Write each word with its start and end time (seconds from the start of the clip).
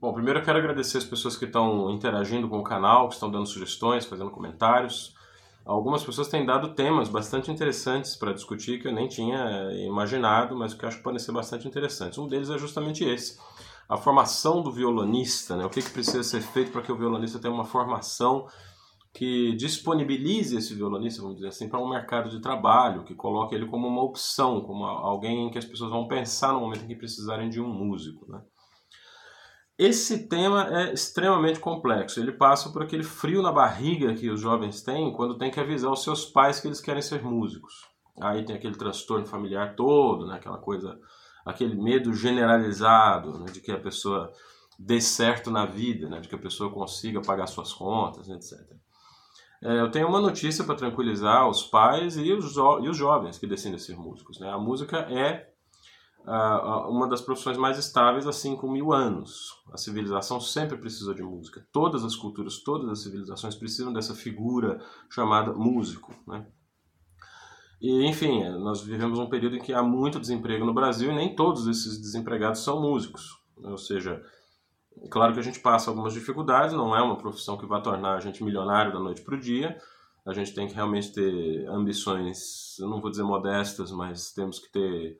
Bom, 0.00 0.14
primeiro 0.14 0.38
eu 0.38 0.42
quero 0.42 0.56
agradecer 0.56 0.96
as 0.96 1.04
pessoas 1.04 1.36
que 1.36 1.44
estão 1.44 1.90
interagindo 1.90 2.48
com 2.48 2.58
o 2.58 2.64
canal, 2.64 3.06
que 3.06 3.14
estão 3.16 3.30
dando 3.30 3.44
sugestões, 3.44 4.06
fazendo 4.06 4.30
comentários. 4.30 5.14
Algumas 5.62 6.02
pessoas 6.02 6.26
têm 6.26 6.46
dado 6.46 6.72
temas 6.72 7.06
bastante 7.06 7.50
interessantes 7.50 8.16
para 8.16 8.32
discutir 8.32 8.80
que 8.80 8.88
eu 8.88 8.94
nem 8.94 9.08
tinha 9.08 9.70
imaginado, 9.86 10.56
mas 10.56 10.72
que 10.72 10.86
acho 10.86 10.96
que 10.96 11.02
podem 11.02 11.18
ser 11.18 11.32
bastante 11.32 11.68
interessantes. 11.68 12.16
Um 12.16 12.26
deles 12.26 12.48
é 12.48 12.56
justamente 12.56 13.04
esse: 13.04 13.38
a 13.86 13.98
formação 13.98 14.62
do 14.62 14.72
violonista. 14.72 15.54
Né? 15.54 15.66
O 15.66 15.68
que, 15.68 15.82
que 15.82 15.90
precisa 15.90 16.22
ser 16.22 16.40
feito 16.40 16.72
para 16.72 16.80
que 16.80 16.90
o 16.90 16.96
violonista 16.96 17.38
tenha 17.38 17.52
uma 17.52 17.66
formação 17.66 18.46
que 19.12 19.54
disponibilize 19.56 20.56
esse 20.56 20.74
violonista, 20.74 21.20
vamos 21.20 21.36
dizer 21.36 21.48
assim, 21.48 21.68
para 21.68 21.78
um 21.78 21.90
mercado 21.90 22.30
de 22.30 22.40
trabalho, 22.40 23.04
que 23.04 23.14
coloque 23.14 23.54
ele 23.54 23.66
como 23.66 23.86
uma 23.86 24.02
opção, 24.02 24.62
como 24.62 24.82
alguém 24.82 25.50
que 25.50 25.58
as 25.58 25.64
pessoas 25.66 25.90
vão 25.90 26.08
pensar 26.08 26.54
no 26.54 26.60
momento 26.60 26.84
em 26.84 26.88
que 26.88 26.94
precisarem 26.94 27.50
de 27.50 27.60
um 27.60 27.68
músico. 27.68 28.24
Né? 28.32 28.40
Esse 29.80 30.28
tema 30.28 30.68
é 30.68 30.92
extremamente 30.92 31.58
complexo. 31.58 32.20
Ele 32.20 32.32
passa 32.32 32.68
por 32.68 32.82
aquele 32.82 33.02
frio 33.02 33.40
na 33.40 33.50
barriga 33.50 34.12
que 34.12 34.28
os 34.28 34.38
jovens 34.38 34.82
têm 34.82 35.10
quando 35.10 35.38
tem 35.38 35.50
que 35.50 35.58
avisar 35.58 35.90
os 35.90 36.02
seus 36.02 36.26
pais 36.26 36.60
que 36.60 36.68
eles 36.68 36.82
querem 36.82 37.00
ser 37.00 37.24
músicos. 37.24 37.88
Aí 38.20 38.44
tem 38.44 38.54
aquele 38.54 38.74
transtorno 38.74 39.24
familiar 39.24 39.74
todo, 39.74 40.26
né? 40.26 40.34
aquela 40.34 40.58
coisa, 40.58 41.00
aquele 41.46 41.74
medo 41.74 42.12
generalizado 42.12 43.38
né? 43.38 43.46
de 43.50 43.58
que 43.62 43.72
a 43.72 43.80
pessoa 43.80 44.30
dê 44.78 45.00
certo 45.00 45.50
na 45.50 45.64
vida, 45.64 46.10
né? 46.10 46.20
de 46.20 46.28
que 46.28 46.34
a 46.34 46.38
pessoa 46.38 46.70
consiga 46.70 47.22
pagar 47.22 47.46
suas 47.46 47.72
contas, 47.72 48.28
etc. 48.28 48.60
É, 49.62 49.80
eu 49.80 49.90
tenho 49.90 50.08
uma 50.08 50.20
notícia 50.20 50.62
para 50.62 50.74
tranquilizar 50.74 51.48
os 51.48 51.62
pais 51.62 52.18
e 52.18 52.30
os, 52.34 52.54
e 52.54 52.88
os 52.90 52.96
jovens 52.98 53.38
que 53.38 53.46
decidem 53.46 53.78
ser 53.78 53.96
músicos. 53.96 54.38
Né? 54.38 54.50
A 54.50 54.58
música 54.58 54.98
é 55.10 55.49
uma 56.88 57.08
das 57.08 57.20
profissões 57.20 57.56
mais 57.56 57.78
estáveis 57.78 58.26
há 58.26 58.32
5 58.32 58.68
mil 58.70 58.92
anos. 58.92 59.50
A 59.72 59.76
civilização 59.76 60.40
sempre 60.40 60.76
precisou 60.76 61.12
de 61.12 61.22
música. 61.22 61.66
Todas 61.72 62.04
as 62.04 62.14
culturas, 62.14 62.62
todas 62.62 62.88
as 62.88 63.02
civilizações 63.02 63.56
precisam 63.56 63.92
dessa 63.92 64.14
figura 64.14 64.80
chamada 65.08 65.52
músico. 65.52 66.14
Né? 66.26 66.46
E, 67.80 68.06
enfim, 68.06 68.48
nós 68.58 68.82
vivemos 68.82 69.18
um 69.18 69.28
período 69.28 69.56
em 69.56 69.60
que 69.60 69.72
há 69.72 69.82
muito 69.82 70.20
desemprego 70.20 70.64
no 70.64 70.74
Brasil 70.74 71.10
e 71.10 71.14
nem 71.14 71.34
todos 71.34 71.66
esses 71.66 72.00
desempregados 72.00 72.60
são 72.60 72.80
músicos. 72.80 73.40
Ou 73.56 73.78
seja, 73.78 74.22
claro 75.10 75.32
que 75.32 75.40
a 75.40 75.44
gente 75.44 75.60
passa 75.60 75.90
algumas 75.90 76.12
dificuldades, 76.12 76.74
não 76.74 76.94
é 76.94 77.02
uma 77.02 77.16
profissão 77.16 77.56
que 77.56 77.66
vai 77.66 77.82
tornar 77.82 78.16
a 78.16 78.20
gente 78.20 78.44
milionário 78.44 78.92
da 78.92 79.00
noite 79.00 79.22
para 79.22 79.34
o 79.34 79.40
dia. 79.40 79.76
A 80.26 80.32
gente 80.32 80.54
tem 80.54 80.68
que 80.68 80.74
realmente 80.74 81.12
ter 81.12 81.66
ambições, 81.68 82.78
eu 82.78 82.88
não 82.88 83.00
vou 83.00 83.10
dizer 83.10 83.22
modestas, 83.22 83.90
mas 83.90 84.32
temos 84.32 84.58
que 84.58 84.70
ter 84.70 85.18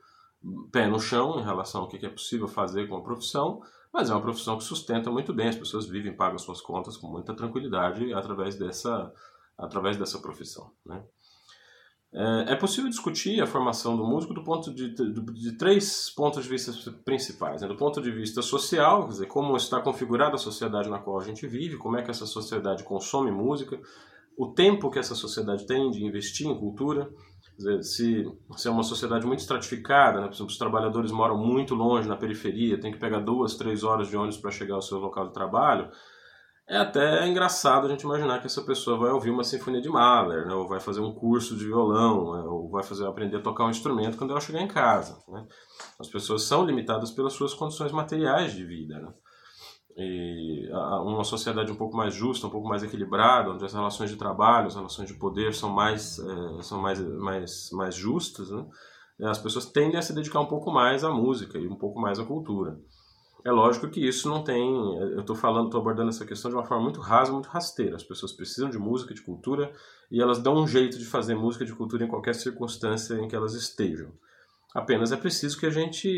pé 0.72 0.86
no 0.86 0.98
chão 0.98 1.38
em 1.38 1.44
relação 1.44 1.82
ao 1.82 1.88
que 1.88 2.04
é 2.04 2.08
possível 2.08 2.48
fazer 2.48 2.88
com 2.88 2.96
a 2.96 3.02
profissão, 3.02 3.60
mas 3.92 4.08
é 4.08 4.14
uma 4.14 4.22
profissão 4.22 4.56
que 4.56 4.64
sustenta 4.64 5.10
muito 5.10 5.32
bem, 5.34 5.48
as 5.48 5.56
pessoas 5.56 5.86
vivem, 5.86 6.14
pagam 6.14 6.38
suas 6.38 6.60
contas 6.60 6.96
com 6.96 7.08
muita 7.08 7.34
tranquilidade 7.34 8.12
através 8.12 8.56
dessa, 8.56 9.12
através 9.58 9.96
dessa 9.96 10.18
profissão. 10.18 10.70
Né? 10.86 11.02
É, 12.12 12.52
é 12.52 12.56
possível 12.56 12.88
discutir 12.88 13.40
a 13.40 13.46
formação 13.46 13.96
do 13.96 14.04
músico 14.04 14.34
do 14.34 14.42
ponto 14.42 14.72
de, 14.72 14.94
de, 14.94 15.12
de 15.12 15.52
três 15.52 16.10
pontos 16.10 16.44
de 16.44 16.48
vista 16.48 16.72
principais. 17.04 17.62
Né? 17.62 17.68
Do 17.68 17.76
ponto 17.76 18.00
de 18.00 18.10
vista 18.10 18.42
social, 18.42 19.04
quer 19.04 19.10
dizer, 19.10 19.26
como 19.26 19.56
está 19.56 19.80
configurada 19.80 20.36
a 20.36 20.38
sociedade 20.38 20.88
na 20.88 20.98
qual 20.98 21.20
a 21.20 21.24
gente 21.24 21.46
vive, 21.46 21.76
como 21.76 21.96
é 21.96 22.02
que 22.02 22.10
essa 22.10 22.26
sociedade 22.26 22.84
consome 22.84 23.30
música, 23.30 23.80
o 24.36 24.48
tempo 24.48 24.90
que 24.90 24.98
essa 24.98 25.14
sociedade 25.14 25.66
tem 25.66 25.90
de 25.90 26.04
investir 26.04 26.46
em 26.46 26.58
cultura, 26.58 27.12
dizer, 27.60 27.82
se, 27.82 28.24
se 28.56 28.68
é 28.68 28.70
uma 28.70 28.82
sociedade 28.82 29.26
muito 29.26 29.40
estratificada, 29.40 30.20
né? 30.20 30.26
por 30.26 30.34
exemplo, 30.34 30.50
os 30.50 30.58
trabalhadores 30.58 31.12
moram 31.12 31.36
muito 31.36 31.74
longe 31.74 32.08
na 32.08 32.16
periferia, 32.16 32.80
tem 32.80 32.90
que 32.90 32.98
pegar 32.98 33.20
duas, 33.20 33.54
três 33.54 33.84
horas 33.84 34.08
de 34.08 34.16
ônibus 34.16 34.38
para 34.38 34.50
chegar 34.50 34.74
ao 34.74 34.82
seu 34.82 34.98
local 34.98 35.28
de 35.28 35.34
trabalho, 35.34 35.90
é 36.68 36.76
até 36.76 37.26
engraçado 37.26 37.86
a 37.86 37.90
gente 37.90 38.02
imaginar 38.02 38.38
que 38.38 38.46
essa 38.46 38.62
pessoa 38.62 38.96
vai 38.96 39.10
ouvir 39.10 39.30
uma 39.30 39.42
sinfonia 39.42 39.80
de 39.80 39.88
Mahler, 39.88 40.46
né? 40.46 40.54
ou 40.54 40.68
vai 40.68 40.78
fazer 40.78 41.00
um 41.00 41.12
curso 41.12 41.56
de 41.56 41.64
violão, 41.64 42.32
né? 42.32 42.42
ou 42.48 42.70
vai 42.70 42.84
fazer 42.84 43.06
aprender 43.06 43.38
a 43.38 43.42
tocar 43.42 43.66
um 43.66 43.70
instrumento 43.70 44.16
quando 44.16 44.30
ela 44.30 44.40
chegar 44.40 44.60
em 44.60 44.68
casa. 44.68 45.18
Né? 45.28 45.44
As 45.98 46.08
pessoas 46.08 46.44
são 46.44 46.64
limitadas 46.64 47.10
pelas 47.10 47.32
suas 47.32 47.54
condições 47.54 47.90
materiais 47.90 48.52
de 48.52 48.64
vida. 48.64 49.00
Né? 49.00 49.12
Uma 51.04 51.24
sociedade 51.24 51.72
um 51.72 51.76
pouco 51.76 51.96
mais 51.96 52.14
justa, 52.14 52.46
um 52.46 52.50
pouco 52.50 52.68
mais 52.68 52.82
equilibrada, 52.82 53.50
onde 53.50 53.64
as 53.64 53.72
relações 53.72 54.10
de 54.10 54.16
trabalho, 54.16 54.66
as 54.66 54.74
relações 54.74 55.08
de 55.08 55.14
poder 55.14 55.54
são 55.54 55.70
mais, 55.70 56.18
é, 56.18 56.62
são 56.62 56.80
mais, 56.80 57.00
mais, 57.00 57.70
mais 57.72 57.94
justas, 57.94 58.50
né? 58.50 58.66
as 59.22 59.38
pessoas 59.38 59.66
tendem 59.66 59.98
a 59.98 60.02
se 60.02 60.14
dedicar 60.14 60.40
um 60.40 60.46
pouco 60.46 60.70
mais 60.70 61.04
à 61.04 61.10
música 61.10 61.58
e 61.58 61.66
um 61.66 61.76
pouco 61.76 62.00
mais 62.00 62.18
à 62.18 62.24
cultura. 62.24 62.78
É 63.44 63.50
lógico 63.50 63.88
que 63.88 64.06
isso 64.06 64.28
não 64.28 64.44
tem. 64.44 64.74
Eu 65.12 65.20
estou 65.20 65.34
falando, 65.34 65.66
estou 65.66 65.80
abordando 65.80 66.10
essa 66.10 66.26
questão 66.26 66.50
de 66.50 66.56
uma 66.56 66.64
forma 66.64 66.84
muito 66.84 67.00
rasa, 67.00 67.32
muito 67.32 67.48
rasteira. 67.48 67.96
As 67.96 68.04
pessoas 68.04 68.32
precisam 68.32 68.68
de 68.68 68.78
música, 68.78 69.14
de 69.14 69.22
cultura, 69.22 69.72
e 70.10 70.20
elas 70.20 70.38
dão 70.38 70.54
um 70.56 70.66
jeito 70.66 70.98
de 70.98 71.06
fazer 71.06 71.34
música 71.34 71.64
de 71.64 71.74
cultura 71.74 72.04
em 72.04 72.08
qualquer 72.08 72.34
circunstância 72.34 73.14
em 73.14 73.28
que 73.28 73.34
elas 73.34 73.54
estejam. 73.54 74.12
Apenas 74.74 75.10
é 75.10 75.16
preciso 75.16 75.58
que 75.58 75.66
a 75.66 75.70
gente, 75.70 76.08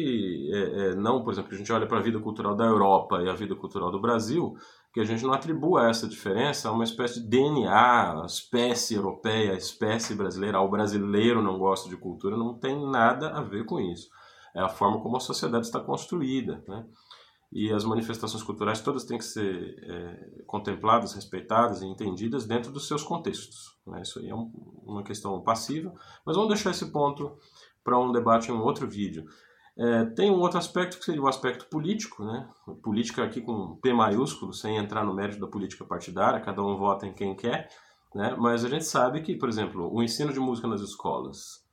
é, 0.53 0.59
é, 0.59 0.95
não, 0.95 1.25
por 1.25 1.33
exemplo, 1.33 1.49
que 1.49 1.55
a 1.55 1.59
gente 1.59 1.73
olhe 1.73 1.87
para 1.87 1.99
a 1.99 2.03
vida 2.03 2.21
cultural 2.21 2.55
da 2.55 2.65
Europa 2.65 3.23
e 3.23 3.29
a 3.29 3.33
vida 3.33 3.57
cultural 3.57 3.91
do 3.91 4.01
Brasil, 4.01 4.55
que 4.93 5.01
a 5.01 5.05
gente 5.05 5.25
não 5.25 5.33
atribua 5.33 5.89
essa 5.89 6.07
diferença 6.07 6.69
a 6.69 6.73
uma 6.73 6.85
espécie 6.85 7.23
de 7.23 7.29
DNA, 7.29 8.25
espécie 8.27 8.95
europeia, 8.95 9.55
espécie 9.55 10.15
brasileira, 10.15 10.59
ao 10.59 10.71
brasileiro 10.71 11.43
não 11.43 11.59
gosta 11.59 11.89
de 11.89 11.97
cultura, 11.97 12.37
não 12.37 12.59
tem 12.59 12.79
nada 12.91 13.31
a 13.31 13.41
ver 13.41 13.65
com 13.65 13.81
isso. 13.81 14.11
É 14.55 14.61
a 14.61 14.69
forma 14.69 15.01
como 15.01 15.17
a 15.17 15.21
sociedade 15.21 15.65
está 15.65 15.81
construída, 15.81 16.63
né? 16.69 16.85
E 17.51 17.71
as 17.71 17.85
manifestações 17.85 18.43
culturais 18.43 18.81
todas 18.81 19.05
têm 19.05 19.19
que 19.19 19.25
ser 19.25 19.77
é, 19.83 20.43
contempladas, 20.47 21.13
respeitadas 21.13 21.83
e 21.83 21.87
entendidas 21.87 22.47
dentro 22.47 22.73
dos 22.73 22.89
seus 22.89 23.03
contextos. 23.03 23.77
Né? 23.87 24.01
Isso 24.01 24.19
aí 24.21 24.31
é 24.31 24.35
um, 24.35 24.51
uma 24.87 25.03
questão 25.03 25.39
passiva, 25.43 25.93
mas 26.25 26.35
vamos 26.35 26.49
deixar 26.49 26.71
esse 26.71 26.91
ponto 26.91 27.37
para 27.83 27.99
um 27.99 28.13
debate 28.13 28.51
em 28.51 28.55
um 28.55 28.63
outro 28.63 28.89
vídeo. 28.89 29.25
É, 29.77 30.05
tem 30.05 30.31
um 30.31 30.39
outro 30.39 30.59
aspecto 30.59 30.99
que 30.99 31.05
seria 31.05 31.23
o 31.23 31.29
aspecto 31.29 31.67
político, 31.67 32.25
né? 32.25 32.49
Política 32.83 33.25
aqui 33.25 33.41
com 33.41 33.77
P 33.77 33.93
maiúsculo, 33.93 34.53
sem 34.53 34.77
entrar 34.77 35.05
no 35.05 35.15
mérito 35.15 35.41
da 35.41 35.47
política 35.47 35.85
partidária, 35.85 36.41
cada 36.41 36.63
um 36.63 36.77
vota 36.77 37.07
em 37.07 37.15
quem 37.15 37.35
quer, 37.35 37.69
né? 38.15 38.37
Mas 38.39 38.65
a 38.65 38.69
gente 38.69 38.85
sabe 38.85 39.23
que, 39.23 39.35
por 39.37 39.49
exemplo, 39.49 39.91
o 39.93 40.03
ensino 40.03 40.33
de 40.33 40.39
música 40.39 40.69
nas 40.69 40.83
escolas 40.83 41.67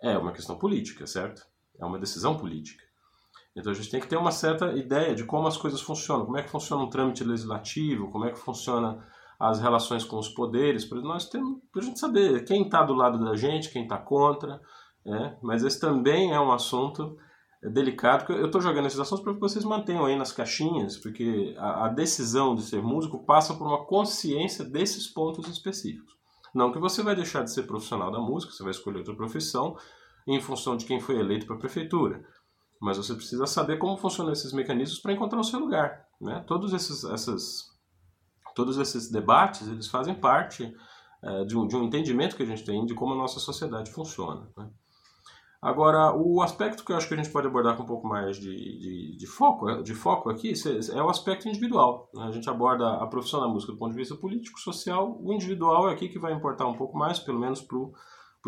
é 0.00 0.16
uma 0.16 0.32
questão 0.32 0.56
política, 0.56 1.06
certo? 1.06 1.42
É 1.78 1.84
uma 1.84 1.98
decisão 1.98 2.36
política. 2.36 2.82
Então 3.54 3.70
a 3.70 3.74
gente 3.74 3.90
tem 3.90 4.00
que 4.00 4.08
ter 4.08 4.16
uma 4.16 4.32
certa 4.32 4.72
ideia 4.72 5.14
de 5.14 5.24
como 5.24 5.46
as 5.46 5.56
coisas 5.56 5.80
funcionam, 5.80 6.24
como 6.24 6.38
é 6.38 6.42
que 6.42 6.50
funciona 6.50 6.82
um 6.82 6.90
trâmite 6.90 7.22
legislativo, 7.22 8.10
como 8.10 8.24
é 8.24 8.32
que 8.32 8.38
funciona 8.38 9.06
as 9.38 9.60
relações 9.60 10.04
com 10.04 10.18
os 10.18 10.28
poderes, 10.28 10.84
para 10.84 11.00
nós 11.00 11.28
temos 11.28 11.60
a 11.76 11.80
gente 11.80 11.98
saber 11.98 12.44
quem 12.44 12.62
está 12.62 12.82
do 12.82 12.94
lado 12.94 13.22
da 13.22 13.36
gente, 13.36 13.70
quem 13.70 13.82
está 13.82 13.98
contra, 13.98 14.60
é, 15.06 15.36
mas 15.42 15.62
esse 15.62 15.78
também 15.78 16.32
é 16.32 16.40
um 16.40 16.52
assunto 16.52 17.16
delicado. 17.62 18.32
Eu 18.32 18.46
estou 18.46 18.60
jogando 18.60 18.86
esses 18.86 18.98
assuntos 18.98 19.22
para 19.22 19.34
que 19.34 19.40
vocês 19.40 19.64
mantenham 19.64 20.04
aí 20.04 20.16
nas 20.16 20.32
caixinhas, 20.32 20.96
porque 20.96 21.54
a, 21.58 21.86
a, 21.86 21.88
decisão 21.88 22.54
de 22.54 22.62
ser 22.62 22.82
músico 22.82 23.24
passa 23.24 23.54
por 23.54 23.66
uma 23.66 23.84
consciência 23.84 24.64
desses 24.64 25.06
pontos 25.06 25.48
específicos. 25.48 26.14
Não 26.54 26.72
que 26.72 26.78
você 26.78 27.02
vai 27.02 27.16
deixar 27.16 27.42
de 27.42 27.52
ser 27.52 27.64
profissional 27.64 28.10
da 28.10 28.20
música, 28.20 28.52
você 28.52 28.62
vai 28.62 28.70
escolher 28.70 28.98
outra 28.98 29.14
profissão 29.14 29.76
em 30.26 30.40
função 30.40 30.76
de 30.76 30.86
quem 30.86 31.00
foi 31.00 31.18
eleito 31.18 31.46
para 31.46 31.56
a 31.56 31.58
prefeitura. 31.58 32.24
Mas 32.80 32.96
você 32.96 33.14
precisa 33.14 33.46
saber 33.46 33.78
como 33.78 33.96
funcionam 33.96 34.32
esses 34.32 34.52
mecanismos 34.52 34.98
para 35.00 35.12
encontrar 35.12 35.40
o 35.40 35.44
seu 35.44 35.58
lugar. 35.58 36.06
Né? 36.20 36.44
Todos, 36.46 36.72
esses, 36.72 37.04
essas, 37.04 37.70
todos 38.54 38.78
esses 38.78 39.10
debates 39.10 39.66
eles 39.66 39.88
fazem 39.88 40.14
parte 40.14 40.74
é, 41.22 41.44
de, 41.44 41.56
um, 41.56 41.66
de 41.66 41.76
um 41.76 41.84
entendimento 41.84 42.36
que 42.36 42.42
a 42.42 42.46
gente 42.46 42.64
tem 42.64 42.84
de 42.84 42.94
como 42.94 43.14
a 43.14 43.16
nossa 43.16 43.40
sociedade 43.40 43.90
funciona. 43.90 44.48
Né? 44.56 44.70
Agora, 45.64 46.14
o 46.14 46.42
aspecto 46.42 46.84
que 46.84 46.92
eu 46.92 46.96
acho 46.96 47.08
que 47.08 47.14
a 47.14 47.16
gente 47.16 47.30
pode 47.30 47.46
abordar 47.46 47.74
com 47.74 47.84
um 47.84 47.86
pouco 47.86 48.06
mais 48.06 48.36
de, 48.36 48.54
de, 48.54 49.16
de 49.16 49.26
foco, 49.26 49.82
de 49.82 49.94
foco 49.94 50.28
aqui 50.28 50.52
é 50.92 51.02
o 51.02 51.08
aspecto 51.08 51.48
individual. 51.48 52.10
Né? 52.12 52.22
A 52.24 52.30
gente 52.30 52.50
aborda 52.50 52.86
a 52.96 53.06
profissão 53.06 53.40
da 53.40 53.48
música 53.48 53.72
do 53.72 53.78
ponto 53.78 53.92
de 53.92 53.96
vista 53.96 54.14
político, 54.14 54.60
social. 54.60 55.18
O 55.22 55.32
individual 55.32 55.88
é 55.88 55.94
aqui 55.94 56.10
que 56.10 56.18
vai 56.18 56.34
importar 56.34 56.66
um 56.66 56.74
pouco 56.74 56.98
mais, 56.98 57.18
pelo 57.18 57.40
menos 57.40 57.62
para 57.62 57.78
o 57.78 57.94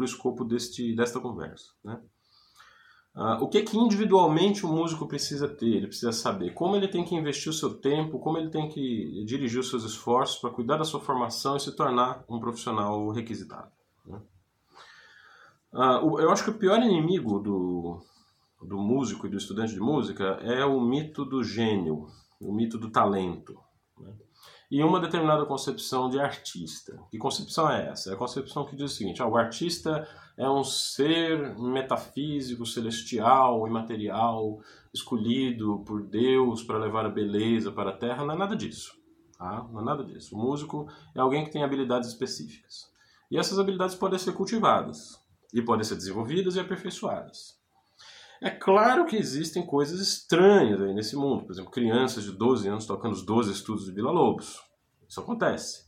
escopo 0.04 0.44
deste, 0.44 0.94
desta 0.94 1.18
conversa. 1.18 1.72
Né? 1.82 1.98
Uh, 3.14 3.42
o 3.42 3.48
que 3.48 3.62
que 3.62 3.78
individualmente 3.78 4.66
o 4.66 4.68
músico 4.68 5.08
precisa 5.08 5.48
ter? 5.48 5.74
Ele 5.74 5.86
precisa 5.86 6.12
saber 6.12 6.52
como 6.52 6.76
ele 6.76 6.86
tem 6.86 7.02
que 7.02 7.14
investir 7.14 7.48
o 7.48 7.54
seu 7.54 7.72
tempo, 7.78 8.18
como 8.18 8.36
ele 8.36 8.50
tem 8.50 8.68
que 8.68 9.24
dirigir 9.24 9.60
os 9.60 9.70
seus 9.70 9.84
esforços 9.84 10.36
para 10.36 10.50
cuidar 10.50 10.76
da 10.76 10.84
sua 10.84 11.00
formação 11.00 11.56
e 11.56 11.60
se 11.60 11.74
tornar 11.74 12.22
um 12.28 12.38
profissional 12.38 13.08
requisitado. 13.08 13.72
Né? 14.04 14.20
Uh, 15.76 16.20
eu 16.20 16.30
acho 16.30 16.44
que 16.44 16.50
o 16.50 16.58
pior 16.58 16.80
inimigo 16.82 17.38
do, 17.38 18.00
do 18.62 18.78
músico 18.78 19.26
e 19.26 19.30
do 19.30 19.36
estudante 19.36 19.74
de 19.74 19.80
música 19.80 20.38
é 20.42 20.64
o 20.64 20.80
mito 20.80 21.24
do 21.24 21.44
gênio, 21.44 22.06
o 22.40 22.52
mito 22.52 22.78
do 22.78 22.90
talento. 22.90 23.54
Né? 23.98 24.12
e 24.70 24.82
uma 24.82 25.00
determinada 25.00 25.44
concepção 25.46 26.08
de 26.08 26.18
artista. 26.18 26.98
Que 27.10 27.18
concepção 27.18 27.70
é 27.70 27.88
essa? 27.88 28.10
É 28.10 28.14
a 28.14 28.16
concepção 28.16 28.64
que 28.64 28.76
diz 28.76 28.92
o 28.92 28.94
seguinte: 28.94 29.22
ah, 29.22 29.26
o 29.26 29.36
artista 29.36 30.06
é 30.36 30.48
um 30.48 30.64
ser 30.64 31.56
metafísico, 31.58 32.66
celestial, 32.66 33.66
imaterial, 33.66 34.58
escolhido 34.92 35.82
por 35.86 36.02
Deus 36.02 36.62
para 36.62 36.78
levar 36.78 37.06
a 37.06 37.10
beleza 37.10 37.70
para 37.70 37.90
a 37.90 37.96
terra. 37.96 38.24
Não 38.24 38.34
é 38.34 38.38
nada 38.38 38.56
disso. 38.56 38.94
Tá? 39.38 39.66
Não 39.70 39.80
é 39.80 39.84
nada 39.84 40.02
disso. 40.02 40.34
O 40.34 40.38
músico 40.38 40.88
é 41.14 41.20
alguém 41.20 41.44
que 41.44 41.52
tem 41.52 41.62
habilidades 41.62 42.08
específicas. 42.08 42.90
E 43.30 43.38
essas 43.38 43.58
habilidades 43.58 43.94
podem 43.94 44.18
ser 44.18 44.32
cultivadas 44.32 45.24
e 45.52 45.62
podem 45.62 45.84
ser 45.84 45.96
desenvolvidas 45.96 46.56
e 46.56 46.60
aperfeiçoadas. 46.60 47.56
É 48.40 48.50
claro 48.50 49.06
que 49.06 49.16
existem 49.16 49.64
coisas 49.64 50.00
estranhas 50.00 50.80
aí 50.80 50.92
nesse 50.92 51.16
mundo. 51.16 51.44
Por 51.44 51.52
exemplo, 51.52 51.70
crianças 51.70 52.24
de 52.24 52.32
12 52.32 52.68
anos 52.68 52.86
tocando 52.86 53.14
os 53.14 53.24
12 53.24 53.52
estudos 53.52 53.86
de 53.86 53.92
Vila 53.92 54.10
Lobos. 54.10 54.60
Isso 55.08 55.20
acontece. 55.20 55.86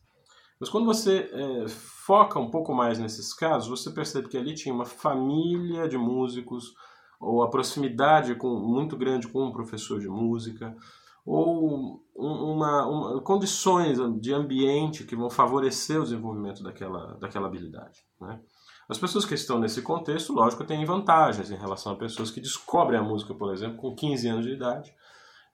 Mas 0.59 0.69
quando 0.69 0.87
você 0.87 1.31
é, 1.33 1.69
foca 1.69 2.39
um 2.39 2.51
pouco 2.51 2.75
mais 2.75 2.99
nesses 2.99 3.33
casos, 3.33 3.69
você 3.69 3.91
percebe 3.91 4.29
que 4.29 4.37
ali 4.37 4.55
tinha 4.55 4.75
uma 4.75 4.87
família 4.87 5.89
de 5.89 5.97
músicos, 5.97 6.75
ou 7.21 7.43
a 7.43 7.51
proximidade 7.51 8.35
com, 8.35 8.59
muito 8.59 8.97
grande 8.97 9.29
com 9.29 9.45
um 9.45 9.53
professor 9.53 10.01
de 10.01 10.09
música, 10.09 10.77
ou 11.25 12.03
uma, 12.17 12.87
uma, 12.87 13.21
condições 13.21 13.99
de 14.21 14.33
ambiente 14.33 15.05
que 15.05 15.15
vão 15.15 15.29
favorecer 15.29 16.01
o 16.01 16.05
desenvolvimento 16.05 16.63
daquela, 16.63 17.19
daquela 17.21 17.47
habilidade. 17.47 18.05
Né? 18.21 18.41
As 18.89 18.97
pessoas 18.97 19.27
que 19.27 19.35
estão 19.35 19.59
nesse 19.59 19.83
contexto, 19.83 20.33
lógico, 20.33 20.65
têm 20.65 20.85
vantagens 20.85 21.51
em 21.51 21.57
relação 21.57 21.93
a 21.93 21.97
pessoas 21.97 22.31
que 22.31 22.41
descobrem 22.41 22.99
a 22.99 23.03
música, 23.03 23.35
por 23.35 23.53
exemplo, 23.53 23.77
com 23.77 23.95
15 23.95 24.29
anos 24.29 24.47
de 24.47 24.53
idade 24.53 24.95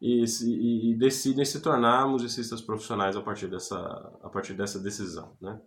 e, 0.01 0.25
e, 0.25 0.95
decidem 0.95 1.45
se 1.45 1.61
tornar 1.61 2.07
musicistas 2.07 2.61
profissionais 2.61 3.17
a 3.17 3.21
partir 3.21 3.49
dessa, 3.49 3.77
a 4.23 4.29
partir 4.29 4.55
dessa 4.55 4.79
decisão. 4.79 5.37
Né? 5.41 5.59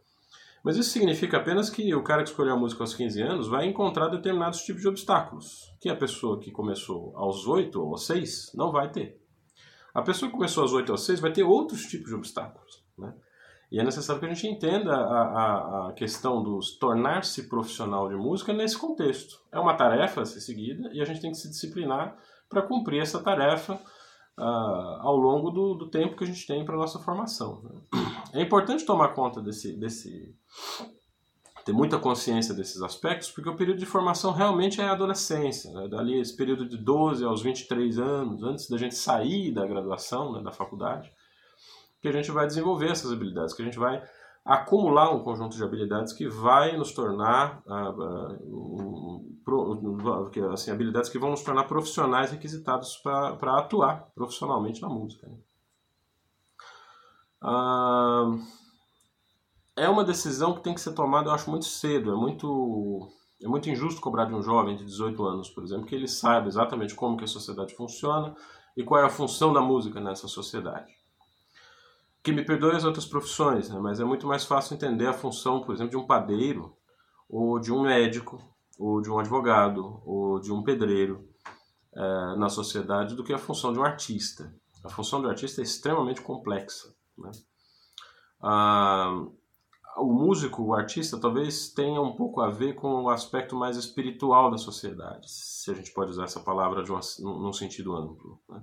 Mas 0.64 0.78
isso 0.78 0.92
significa 0.92 1.38
apenas 1.38 1.69
que 1.69 1.94
o 1.94 2.04
cara 2.04 2.24
que 2.24 2.30
escolheu 2.30 2.54
a 2.54 2.58
música 2.58 2.84
aos 2.84 2.94
15 2.94 3.22
anos 3.22 3.48
vai 3.48 3.66
encontrar 3.66 4.08
determinados 4.08 4.62
tipos 4.62 4.81
de 4.81 4.88
obstáculos 4.88 5.74
que 5.80 5.90
a 5.90 5.96
pessoa 5.96 6.40
que 6.40 6.52
começou 6.52 7.12
aos 7.16 7.48
8 7.48 7.81
ou 7.81 7.92
aos 7.92 8.06
6 8.06 8.52
não 8.56 8.72
vai 8.72 8.90
ter. 8.90 9.22
A 9.94 10.02
pessoa 10.02 10.30
que 10.30 10.36
começou 10.36 10.64
aos 10.64 10.74
8 10.74 10.90
ou 10.90 10.94
aos 10.94 11.06
6 11.06 11.19
vai 11.19 11.34
ter 11.34 11.44
outros 11.44 11.86
tipos 11.86 12.08
de 12.08 12.16
obstáculos. 12.16 12.84
Né? 12.98 13.14
E 13.69 13.80
é 13.80 13.84
necessário 13.84 14.19
que 14.19 14.25
a 14.25 14.34
gente 14.34 14.48
entenda 14.48 14.96
a, 14.96 15.22
a, 15.22 15.90
a 15.90 15.94
questão 15.94 16.42
do 16.42 16.60
tornar-se 16.80 17.50
profissional 17.50 18.08
de 18.08 18.16
música 18.16 18.54
nesse 18.54 18.78
contexto. 18.78 19.42
É 19.52 19.60
uma 19.60 19.74
tarefa 19.74 20.22
a 20.22 20.25
ser 20.25 20.40
seguida 20.40 20.90
e 20.94 21.02
a 21.02 21.06
gente 21.06 21.19
tem 21.19 21.31
que 21.31 21.38
se 21.38 21.50
disciplinar 21.50 22.18
para 22.50 22.62
cumprir 22.62 23.02
essa 23.02 23.22
tarefa 23.22 23.74
uh, 24.38 25.02
ao 25.02 25.18
longo 25.18 25.52
do, 25.52 25.74
do, 25.74 25.90
tempo 25.90 26.16
que 26.16 26.24
a 26.24 26.28
gente 26.28 26.48
tem 26.48 26.64
para 26.64 26.78
nossa 26.78 27.00
formação. 27.00 27.62
Né? 27.64 28.02
É 28.36 28.42
importante 28.42 28.86
tomar 28.86 29.10
conta 29.10 29.42
desse, 29.42 29.74
desse. 29.78 30.34
ter 31.66 31.74
muita 31.74 32.00
consciência 32.00 32.54
desses 32.54 32.81
aspectos, 32.81 33.30
porque 33.31 33.50
o 33.50 33.56
período 33.58 33.80
de 33.80 33.86
formação 33.86 34.31
realmente 34.31 34.80
é 34.80 34.86
a 34.86 34.94
adolescência. 34.94 35.74
Né? 35.74 35.90
Dali, 35.90 36.22
esse 36.22 36.38
período 36.38 36.66
de 36.66 36.78
12 36.78 37.25
aos 37.25 37.42
23 37.42 38.00
anos, 38.00 38.44
antes 38.44 38.69
da 38.69 38.78
gente 38.78 38.96
sair 38.96 39.52
da 39.52 39.68
graduação, 39.68 40.31
né, 40.31 40.42
da 40.42 40.54
faculdade 40.54 41.12
que 42.12 42.18
a 42.18 42.21
gente 42.21 42.31
vai 42.31 42.48
desenvolver 42.48 42.89
essas 42.92 43.12
habilidades, 43.12 43.54
que 43.54 43.62
a 43.62 43.65
gente 43.65 43.77
vai 43.77 44.01
acumular 44.48 45.13
um 45.13 45.24
conjunto 45.24 45.57
de 45.57 45.63
habilidades 45.63 46.13
que 46.13 46.27
vai 46.27 46.77
nos 46.77 46.94
tornar 46.94 47.62
uh, 47.65 47.92
uh, 49.45 50.54
assim, 50.54 50.71
habilidades 50.71 51.09
que 51.09 51.19
vão 51.19 51.31
nos 51.31 51.44
tornar 51.44 51.65
profissionais 51.65 52.31
requisitados 52.31 52.95
para 52.98 53.57
atuar 53.57 54.07
profissionalmente 54.15 54.81
na 54.81 54.88
música. 54.88 55.27
Né? 55.27 55.38
Uh, 57.44 58.39
é 59.75 59.89
uma 59.89 60.06
decisão 60.06 60.54
que 60.56 60.63
tem 60.63 60.74
que 60.74 60.81
ser 60.81 60.94
tomada, 60.94 61.30
eu 61.30 61.33
acho, 61.33 61.50
muito 61.50 61.65
cedo. 61.65 62.13
É 62.13 62.15
muito, 62.15 63.09
é 63.44 63.48
muito 63.48 63.69
injusto 63.69 64.00
cobrar 64.00 64.25
de 64.25 64.33
um 64.33 64.42
jovem 64.42 64.77
de 64.77 64.86
18 64.86 65.24
anos, 65.25 65.50
por 65.50 65.63
exemplo, 65.63 65.86
que 65.86 65.94
ele 65.94 66.07
saiba 66.07 66.48
exatamente 66.48 66.95
como 66.95 67.18
que 67.18 67.25
a 67.25 67.27
sociedade 67.27 67.75
funciona 67.75 68.33
e 68.77 68.83
qual 68.83 69.01
é 69.01 69.06
a 69.06 69.09
função 69.09 69.51
da 69.51 69.62
música 69.62 70.00
nessa 70.00 70.27
sociedade 70.27 70.96
que 72.27 72.33
me 72.33 72.44
perdoe 72.44 72.75
as 72.75 72.83
outras 72.83 73.06
profissões, 73.06 73.69
né? 73.69 73.79
mas 73.79 74.01
é 74.01 74.03
muito 74.03 74.27
mais 74.27 74.44
fácil 74.44 74.75
entender 74.75 75.07
a 75.07 75.13
função, 75.13 75.62
por 75.62 75.74
exemplo, 75.74 75.91
de 75.91 75.95
um 75.95 76.06
padeiro, 76.06 76.75
ou 77.29 77.57
de 77.57 77.71
um 77.71 77.83
médico, 77.83 78.38
ou 78.77 79.01
de 79.01 79.09
um 79.09 79.18
advogado, 79.18 80.01
ou 80.06 80.38
de 80.38 80.51
um 80.51 80.62
pedreiro 80.62 81.25
é, 81.95 82.35
na 82.35 82.50
sociedade 82.50 83.15
do 83.15 83.24
que 83.24 83.31
a 83.31 83.38
função 83.38 83.71
de 83.71 83.79
um 83.79 83.83
artista. 83.83 84.53
A 84.83 84.89
função 84.89 85.21
do 85.21 85.29
artista 85.29 85.62
é 85.62 85.63
extremamente 85.63 86.19
complexa. 86.19 86.94
Né? 87.18 87.31
Ah, 88.41 89.25
o 89.95 90.12
músico, 90.12 90.63
o 90.63 90.73
artista, 90.73 91.18
talvez 91.18 91.69
tenha 91.69 92.01
um 92.01 92.13
pouco 92.13 92.41
a 92.41 92.50
ver 92.50 92.73
com 92.73 93.03
o 93.03 93.09
aspecto 93.09 93.56
mais 93.56 93.77
espiritual 93.77 94.51
da 94.51 94.57
sociedade, 94.57 95.31
se 95.31 95.71
a 95.71 95.73
gente 95.73 95.94
pode 95.94 96.12
usar 96.12 96.25
essa 96.25 96.41
palavra 96.41 96.83
de 96.83 96.91
uma, 96.91 97.00
num 97.19 97.53
sentido 97.53 97.95
amplo. 97.95 98.38
Né? 98.50 98.62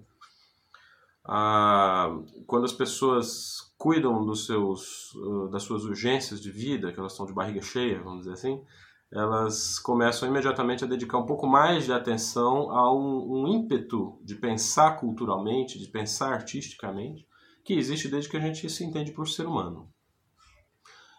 Quando 1.25 2.65
as 2.65 2.73
pessoas 2.73 3.73
cuidam 3.79 4.25
dos 4.25 4.47
seus, 4.47 5.15
uh, 5.15 5.49
das 5.49 5.63
suas 5.63 5.85
urgências 5.85 6.41
de 6.41 6.51
vida, 6.51 6.93
que 6.93 6.99
elas 6.99 7.13
estão 7.13 7.27
de 7.27 7.33
barriga 7.33 7.63
cheia, 7.63 8.03
vamos 8.03 8.21
dizer 8.21 8.33
assim, 8.33 8.63
elas 9.11 9.79
começam 9.79 10.29
imediatamente 10.29 10.85
a 10.85 10.87
dedicar 10.87 11.19
um 11.19 11.27
pouco 11.27 11.47
mais 11.47 11.85
de 11.85 11.93
atenção 11.93 12.71
a 12.71 12.93
um, 12.93 13.43
um 13.43 13.49
ímpeto 13.49 14.19
de 14.23 14.35
pensar 14.35 14.99
culturalmente, 14.99 15.79
de 15.79 15.89
pensar 15.89 16.33
artisticamente, 16.33 17.27
que 17.65 17.75
existe 17.75 18.09
desde 18.09 18.29
que 18.29 18.37
a 18.37 18.41
gente 18.41 18.69
se 18.69 18.85
entende 18.85 19.13
por 19.13 19.29
ser 19.29 19.47
humano. 19.47 19.89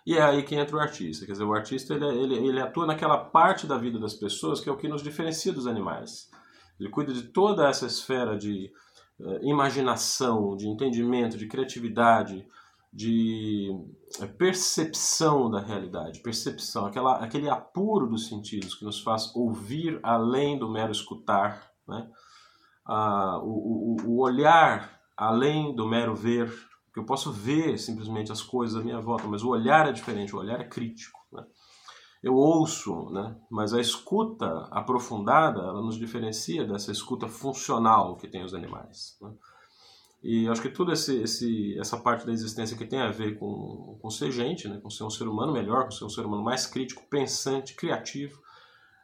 E 0.06 0.16
é 0.16 0.22
aí 0.22 0.44
que 0.44 0.56
entra 0.56 0.76
o 0.76 0.80
artista. 0.80 1.26
Quer 1.26 1.32
dizer, 1.32 1.46
o 1.46 1.54
artista 1.54 1.96
ele, 1.96 2.06
ele, 2.06 2.36
ele 2.50 2.62
atua 2.62 2.86
naquela 2.86 3.18
parte 3.18 3.66
da 3.66 3.78
vida 3.78 3.98
das 3.98 4.14
pessoas 4.14 4.62
que 4.62 4.70
é 4.70 4.72
o 4.72 4.78
que 4.78 4.88
nos 4.88 5.02
diferencia 5.02 5.52
dos 5.52 5.66
animais. 5.66 6.30
Ele 6.80 6.90
cuida 6.90 7.12
de 7.12 7.24
toda 7.24 7.68
essa 7.68 7.88
esfera 7.88 8.38
de 8.38 8.72
imaginação, 9.42 10.56
de 10.56 10.68
entendimento, 10.68 11.38
de 11.38 11.48
criatividade, 11.48 12.46
de 12.92 13.70
eh, 14.22 14.26
percepção 14.26 15.50
da 15.50 15.60
realidade, 15.60 16.22
percepção, 16.22 16.86
aquela, 16.86 17.18
aquele 17.18 17.50
apuro 17.50 18.08
dos 18.08 18.28
sentidos 18.28 18.74
que 18.76 18.86
nos 18.86 19.02
faz 19.02 19.36
ouvir 19.36 20.00
além 20.02 20.58
do 20.58 20.70
mero 20.70 20.94
escutar, 20.94 21.72
né? 21.86 22.10
ah, 22.86 23.40
o, 23.44 23.98
o, 24.02 24.12
o 24.12 24.22
olhar 24.22 25.02
além 25.18 25.76
do 25.76 25.88
mero 25.88 26.16
ver, 26.16 26.50
que 26.94 27.00
eu 27.00 27.06
posso 27.06 27.32
ver 27.32 27.78
simplesmente 27.78 28.32
as 28.32 28.42
coisas 28.42 28.80
à 28.80 28.84
minha 28.84 29.02
volta, 29.02 29.28
mas 29.28 29.44
o 29.44 29.50
olhar 29.50 29.88
é 29.90 29.92
diferente, 29.92 30.36
o 30.36 30.40
olhar 30.40 30.62
é 30.62 30.66
crítico. 30.66 31.20
Né? 31.32 31.44
Eu 32.26 32.34
ouço, 32.34 33.12
né? 33.12 33.36
mas 33.52 33.72
a 33.72 33.80
escuta 33.80 34.68
aprofundada 34.72 35.62
ela 35.62 35.80
nos 35.80 35.96
diferencia 35.96 36.66
dessa 36.66 36.92
escuta 36.92 37.28
funcional 37.28 38.18
que 38.18 38.28
tem 38.28 38.44
os 38.44 38.56
animais. 38.56 39.16
Né? 39.22 39.32
E 40.24 40.48
acho 40.48 40.60
que 40.60 40.70
toda 40.70 40.92
essa 40.92 41.98
parte 41.98 42.26
da 42.26 42.32
existência 42.32 42.76
que 42.76 42.88
tem 42.88 43.00
a 43.00 43.12
ver 43.12 43.38
com, 43.38 44.00
com 44.02 44.10
ser 44.10 44.32
gente, 44.32 44.68
né? 44.68 44.80
com 44.82 44.90
ser 44.90 45.04
um 45.04 45.10
ser 45.12 45.28
humano 45.28 45.54
melhor, 45.54 45.84
com 45.84 45.92
ser 45.92 46.04
um 46.04 46.10
ser 46.10 46.26
humano 46.26 46.44
mais 46.44 46.66
crítico, 46.66 47.08
pensante, 47.08 47.76
criativo, 47.76 48.42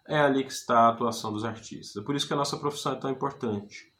é 0.08 0.20
ali 0.20 0.44
que 0.44 0.51
está 0.51 0.80
a 0.80 0.90
atuação 0.90 1.32
dos 1.32 1.46
artistas. 1.46 2.01
É 2.01 2.04
por 2.04 2.16
isso 2.16 2.25
que 2.25 2.34
a 2.34 2.38
nossa 2.38 2.58
profissão 2.58 2.94
é 2.94 2.96
tão 2.96 3.12
importante. 3.12 3.94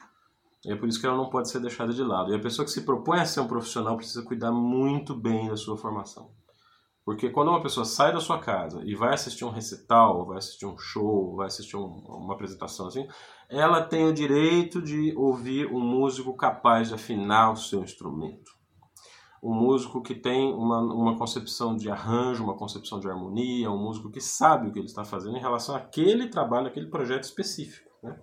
É 0.66 0.76
por 0.76 0.90
isso 0.90 1.00
que 1.00 1.06
ela 1.06 1.16
não 1.16 1.30
pode 1.30 1.48
ser 1.52 1.60
deixada 1.60 1.94
de 1.94 2.02
lado. 2.02 2.32
E 2.32 2.36
a 2.36 2.42
pessoa 2.42 2.66
que 2.66 2.72
se 2.72 2.82
propõe 2.82 3.20
a 3.20 3.26
ser 3.26 3.42
um 3.42 3.48
profissional 3.48 3.96
precisa 3.98 4.24
cuidar 4.24 4.52
muito 4.52 5.14
bem 5.14 5.48
da 5.48 5.56
sua 5.56 5.78
formação. 5.78 6.32
Porque 7.04 7.30
quando 7.30 7.50
uma 7.50 7.62
pessoa 7.62 7.84
sai 7.84 8.14
da 8.14 8.20
sua 8.20 8.40
casa 8.40 8.82
e 8.86 8.94
vai 8.96 9.14
assistir 9.14 9.44
um 9.44 9.50
recital, 9.50 10.26
vai 10.26 10.38
assistir 10.38 10.68
um 10.68 10.78
show, 10.78 11.36
vai 11.36 11.48
assistir 11.48 11.76
um, 11.76 11.86
uma 11.86 12.36
apresentação 12.36 12.88
assim, 12.88 13.08
ela 13.50 13.82
tem 13.82 14.06
o 14.06 14.14
direito 14.14 14.82
de 14.82 15.14
ouvir 15.18 15.68
um 15.68 15.80
músico 15.80 16.36
capaz 16.36 16.90
de 16.90 16.94
afinar 16.94 17.52
o 17.52 17.58
seu 17.58 17.82
instrumento. 17.82 18.52
Um 19.44 19.54
músico 19.54 20.04
que 20.04 20.14
tem 20.14 20.54
uma, 20.54 20.80
uma 20.80 21.18
concepção 21.18 21.76
de 21.76 21.90
arranjo, 21.90 22.44
uma 22.44 22.56
concepção 22.56 23.00
de 23.00 23.10
harmonia, 23.10 23.72
um 23.72 23.84
músico 23.84 24.12
que 24.12 24.22
sabe 24.22 24.68
o 24.68 24.72
que 24.72 24.78
ele 24.78 24.86
está 24.86 25.04
fazendo 25.04 25.36
em 25.36 25.42
relação 25.42 25.76
àquele 25.76 26.28
trabalho, 26.28 26.68
àquele 26.68 26.86
projeto 26.86 27.24
específico. 27.24 27.90
Né? 28.04 28.16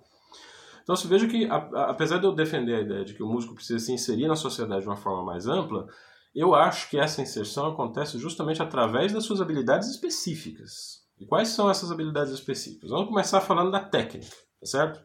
Então, 0.81 0.95
se 0.95 1.05
veja 1.07 1.27
que, 1.27 1.47
apesar 1.47 2.17
de 2.17 2.25
eu 2.25 2.33
defender 2.33 2.75
a 2.75 2.81
ideia 2.81 3.05
de 3.05 3.13
que 3.13 3.21
o 3.21 3.27
músico 3.27 3.53
precisa 3.53 3.77
se 3.77 3.91
inserir 3.91 4.27
na 4.27 4.35
sociedade 4.37 4.81
de 4.81 4.87
uma 4.87 4.95
forma 4.95 5.23
mais 5.23 5.45
ampla, 5.45 5.87
eu 6.33 6.53
acho 6.53 6.89
que 6.89 6.97
essa 6.97 7.21
inserção 7.21 7.67
acontece 7.67 8.17
justamente 8.19 8.61
através 8.61 9.11
das 9.11 9.23
suas 9.23 9.41
habilidades 9.41 9.89
específicas. 9.89 11.03
E 11.19 11.25
quais 11.25 11.49
são 11.49 11.69
essas 11.69 11.91
habilidades 11.91 12.31
específicas? 12.31 12.91
Vamos 12.91 13.09
começar 13.09 13.41
falando 13.41 13.71
da 13.71 13.79
técnica, 13.79 14.35
tá 14.59 14.65
certo? 14.65 15.01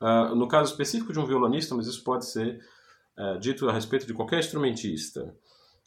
Uh, 0.00 0.34
no 0.34 0.48
caso 0.48 0.70
específico 0.70 1.12
de 1.12 1.18
um 1.18 1.26
violonista, 1.26 1.74
mas 1.74 1.86
isso 1.86 2.02
pode 2.02 2.26
ser 2.26 2.58
uh, 3.18 3.38
dito 3.38 3.68
a 3.68 3.72
respeito 3.72 4.06
de 4.06 4.14
qualquer 4.14 4.38
instrumentista. 4.38 5.36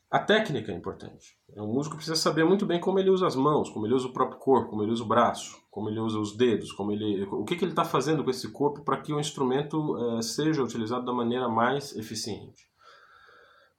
A 0.10 0.20
técnica 0.20 0.72
é 0.72 0.76
importante. 0.76 1.36
O 1.58 1.68
músico 1.68 1.98
precisa 1.98 2.16
saber 2.16 2.46
muito 2.46 2.66
bem 2.66 2.80
como 2.80 2.98
ele 2.98 3.10
usa 3.10 3.28
as 3.28 3.36
mãos, 3.36 3.70
como 3.70 3.86
ele 3.86 3.94
usa 3.94 4.08
o 4.08 4.14
próprio 4.14 4.40
corpo, 4.40 4.70
como 4.70 4.82
ele 4.82 4.92
usa 4.92 5.04
o 5.04 5.08
braço, 5.08 5.58
como 5.70 5.90
ele 5.90 6.00
usa 6.00 6.18
os 6.18 6.36
dedos, 6.38 6.72
como 6.72 6.94
ele, 6.94 7.24
o 7.26 7.44
que, 7.44 7.58
que 7.58 7.66
ele 7.66 7.74
está 7.74 7.84
fazendo 7.84 8.24
com 8.24 8.30
esse 8.30 8.50
corpo 8.50 8.84
para 8.84 9.02
que 9.02 9.12
o 9.12 9.20
instrumento 9.20 9.96
uh, 9.96 10.24
seja 10.24 10.64
utilizado 10.64 11.06
da 11.06 11.12
maneira 11.12 11.50
mais 11.50 11.94
eficiente. 11.98 12.68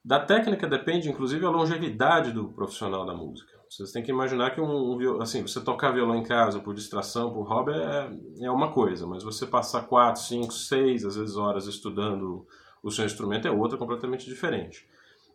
Da 0.09 0.19
técnica 0.19 0.67
depende, 0.67 1.11
inclusive, 1.11 1.45
a 1.45 1.51
longevidade 1.51 2.33
do 2.33 2.49
profissional 2.49 3.05
da 3.05 3.13
música. 3.13 3.53
Vocês 3.69 3.93
têm 3.93 4.03
que 4.03 4.11
imaginar 4.11 4.55
que 4.55 4.59
um, 4.59 4.95
um 4.95 5.21
assim, 5.21 5.43
você 5.43 5.61
tocar 5.61 5.91
violão 5.91 6.17
em 6.17 6.23
casa 6.23 6.61
por 6.61 6.75
distração, 6.75 7.31
por 7.31 7.47
hobby, 7.47 7.73
é, 7.73 8.47
é 8.47 8.51
uma 8.51 8.73
coisa, 8.73 9.07
mas 9.07 9.23
você 9.23 9.45
passar 9.45 9.83
4, 9.83 10.23
5, 10.23 10.51
6, 10.51 11.05
às 11.05 11.17
vezes 11.17 11.37
horas 11.37 11.67
estudando 11.67 12.47
o 12.83 12.91
seu 12.91 13.05
instrumento 13.05 13.49
é 13.49 13.51
outra 13.51 13.77
completamente 13.77 14.25
diferente. 14.25 14.89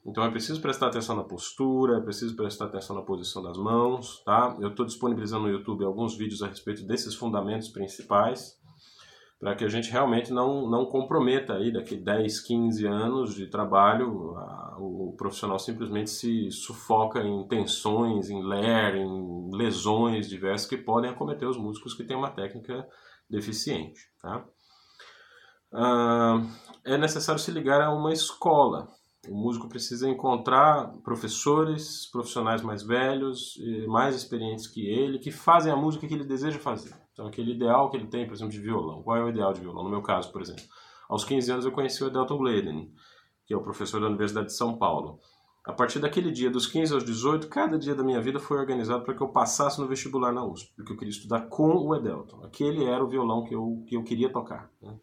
Então 0.04 0.24
é 0.24 0.32
preciso 0.32 0.60
prestar 0.60 0.88
atenção 0.88 1.16
na 1.16 1.24
postura, 1.24 2.00
é 2.00 2.02
preciso 2.02 2.36
prestar 2.36 2.66
atenção 2.66 2.96
na 2.96 3.04
posição 3.04 3.44
das 3.44 3.60
mãos, 3.60 4.24
tá? 4.26 4.58
Eu 4.60 4.70
estou 4.70 4.88
disponibilizando 4.88 5.44
no 5.44 5.54
YouTube 5.54 5.86
alguns 5.86 6.18
vídeos 6.18 6.42
a 6.42 6.48
respeito 6.48 6.84
desses 6.84 7.14
fundamentos 7.14 7.70
principais 7.70 8.60
para 9.44 9.56
que 9.56 9.66
a 9.66 9.68
gente 9.68 9.92
realmente 9.92 10.32
não, 10.32 10.70
não 10.70 10.86
comprometa 10.86 11.56
aí 11.56 11.70
daqui 11.70 11.98
10, 11.98 12.40
15 12.40 12.88
anos 12.88 13.36
de 13.36 13.46
trabalho, 13.48 14.38
a, 14.38 14.78
o 14.80 15.14
profissional 15.18 15.60
simplesmente 15.60 16.12
se 16.12 16.50
sufoca 16.50 17.22
em 17.22 17.46
tensões, 17.50 18.30
em 18.30 18.42
ler, 18.42 18.96
em 18.96 19.50
lesões 19.54 20.30
diversas 20.30 20.66
que 20.66 20.78
podem 20.78 21.12
acometer 21.12 21.46
os 21.46 21.58
músicos 21.58 21.94
que 21.94 22.06
têm 22.06 22.16
uma 22.16 22.32
técnica 22.32 22.88
deficiente. 23.30 24.00
Tá? 24.22 24.46
É 26.86 26.98
necessário 26.98 27.42
se 27.42 27.52
ligar 27.52 27.82
a 27.82 27.94
uma 27.94 28.14
escola. 28.14 28.88
O 29.28 29.36
músico 29.36 29.68
precisa 29.68 30.08
encontrar 30.08 30.90
professores, 31.04 32.10
profissionais 32.10 32.62
mais 32.62 32.82
velhos, 32.82 33.56
mais 33.90 34.16
experientes 34.16 34.68
que 34.68 34.88
ele, 34.88 35.20
que 35.20 35.32
fazem 35.32 35.70
a 35.72 35.76
música 35.76 36.08
que 36.08 36.14
ele 36.14 36.24
deseja 36.24 36.60
fazer. 36.60 37.03
Então, 37.14 37.28
aquele 37.28 37.52
ideal 37.52 37.90
que 37.90 37.98
ele 37.98 38.08
tem, 38.08 38.26
por 38.26 38.34
exemplo, 38.34 38.52
de 38.52 38.60
violão. 38.60 39.04
Qual 39.04 39.16
é 39.16 39.24
o 39.24 39.30
ideal 39.30 39.54
de 39.54 39.62
violão? 39.62 39.84
No 39.84 39.90
meu 39.90 40.02
caso, 40.02 40.32
por 40.32 40.42
exemplo. 40.42 40.64
Aos 41.08 41.24
15 41.24 41.52
anos 41.52 41.66
eu 41.66 41.72
conheci 41.72 42.04
o 42.04 42.08
Edelton 42.08 42.38
Gladen, 42.38 42.92
que 43.46 43.54
é 43.54 43.58
o 43.58 43.62
professor 43.62 44.02
da 44.02 44.08
Universidade 44.08 44.48
de 44.48 44.54
São 44.54 44.78
Paulo. 44.78 45.20
A 45.66 45.72
partir 45.72 46.00
daquele 46.00 46.32
dia, 46.32 46.50
dos 46.50 46.68
15 46.68 46.94
aos 46.94 47.06
18, 47.06 47.48
cada 47.48 47.78
dia 47.78 47.96
da 47.96 48.04
minha 48.04 48.20
vida 48.20 48.40
foi 48.40 48.58
organizado 48.58 49.06
para 49.06 49.14
que 49.14 49.22
eu 49.22 49.30
passasse 49.30 49.80
no 49.80 49.88
vestibular 49.88 50.34
na 50.34 50.44
USP, 50.44 50.74
porque 50.76 50.92
eu 50.92 50.98
queria 50.98 51.12
estudar 51.12 51.42
com 51.48 51.88
o 51.88 51.96
Edelton. 51.96 52.44
Aquele 52.44 52.84
era 52.84 53.04
o 53.04 53.08
violão 53.08 53.46
que 53.46 53.56
eu, 53.56 53.84
que 53.88 53.96
eu 53.96 54.04
queria 54.04 54.30
tocar. 54.30 54.70
Né? 54.82 54.98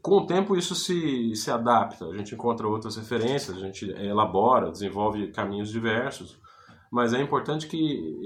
Com 0.00 0.18
o 0.18 0.26
tempo 0.26 0.56
isso 0.56 0.74
se, 0.74 1.34
se 1.34 1.50
adapta, 1.50 2.06
a 2.06 2.16
gente 2.16 2.34
encontra 2.34 2.66
outras 2.66 2.96
referências, 2.96 3.56
a 3.56 3.60
gente 3.60 3.90
elabora, 3.90 4.70
desenvolve 4.70 5.30
caminhos 5.30 5.70
diversos, 5.70 6.40
mas 6.90 7.14
é 7.14 7.20
importante 7.20 7.68
que, 7.68 8.18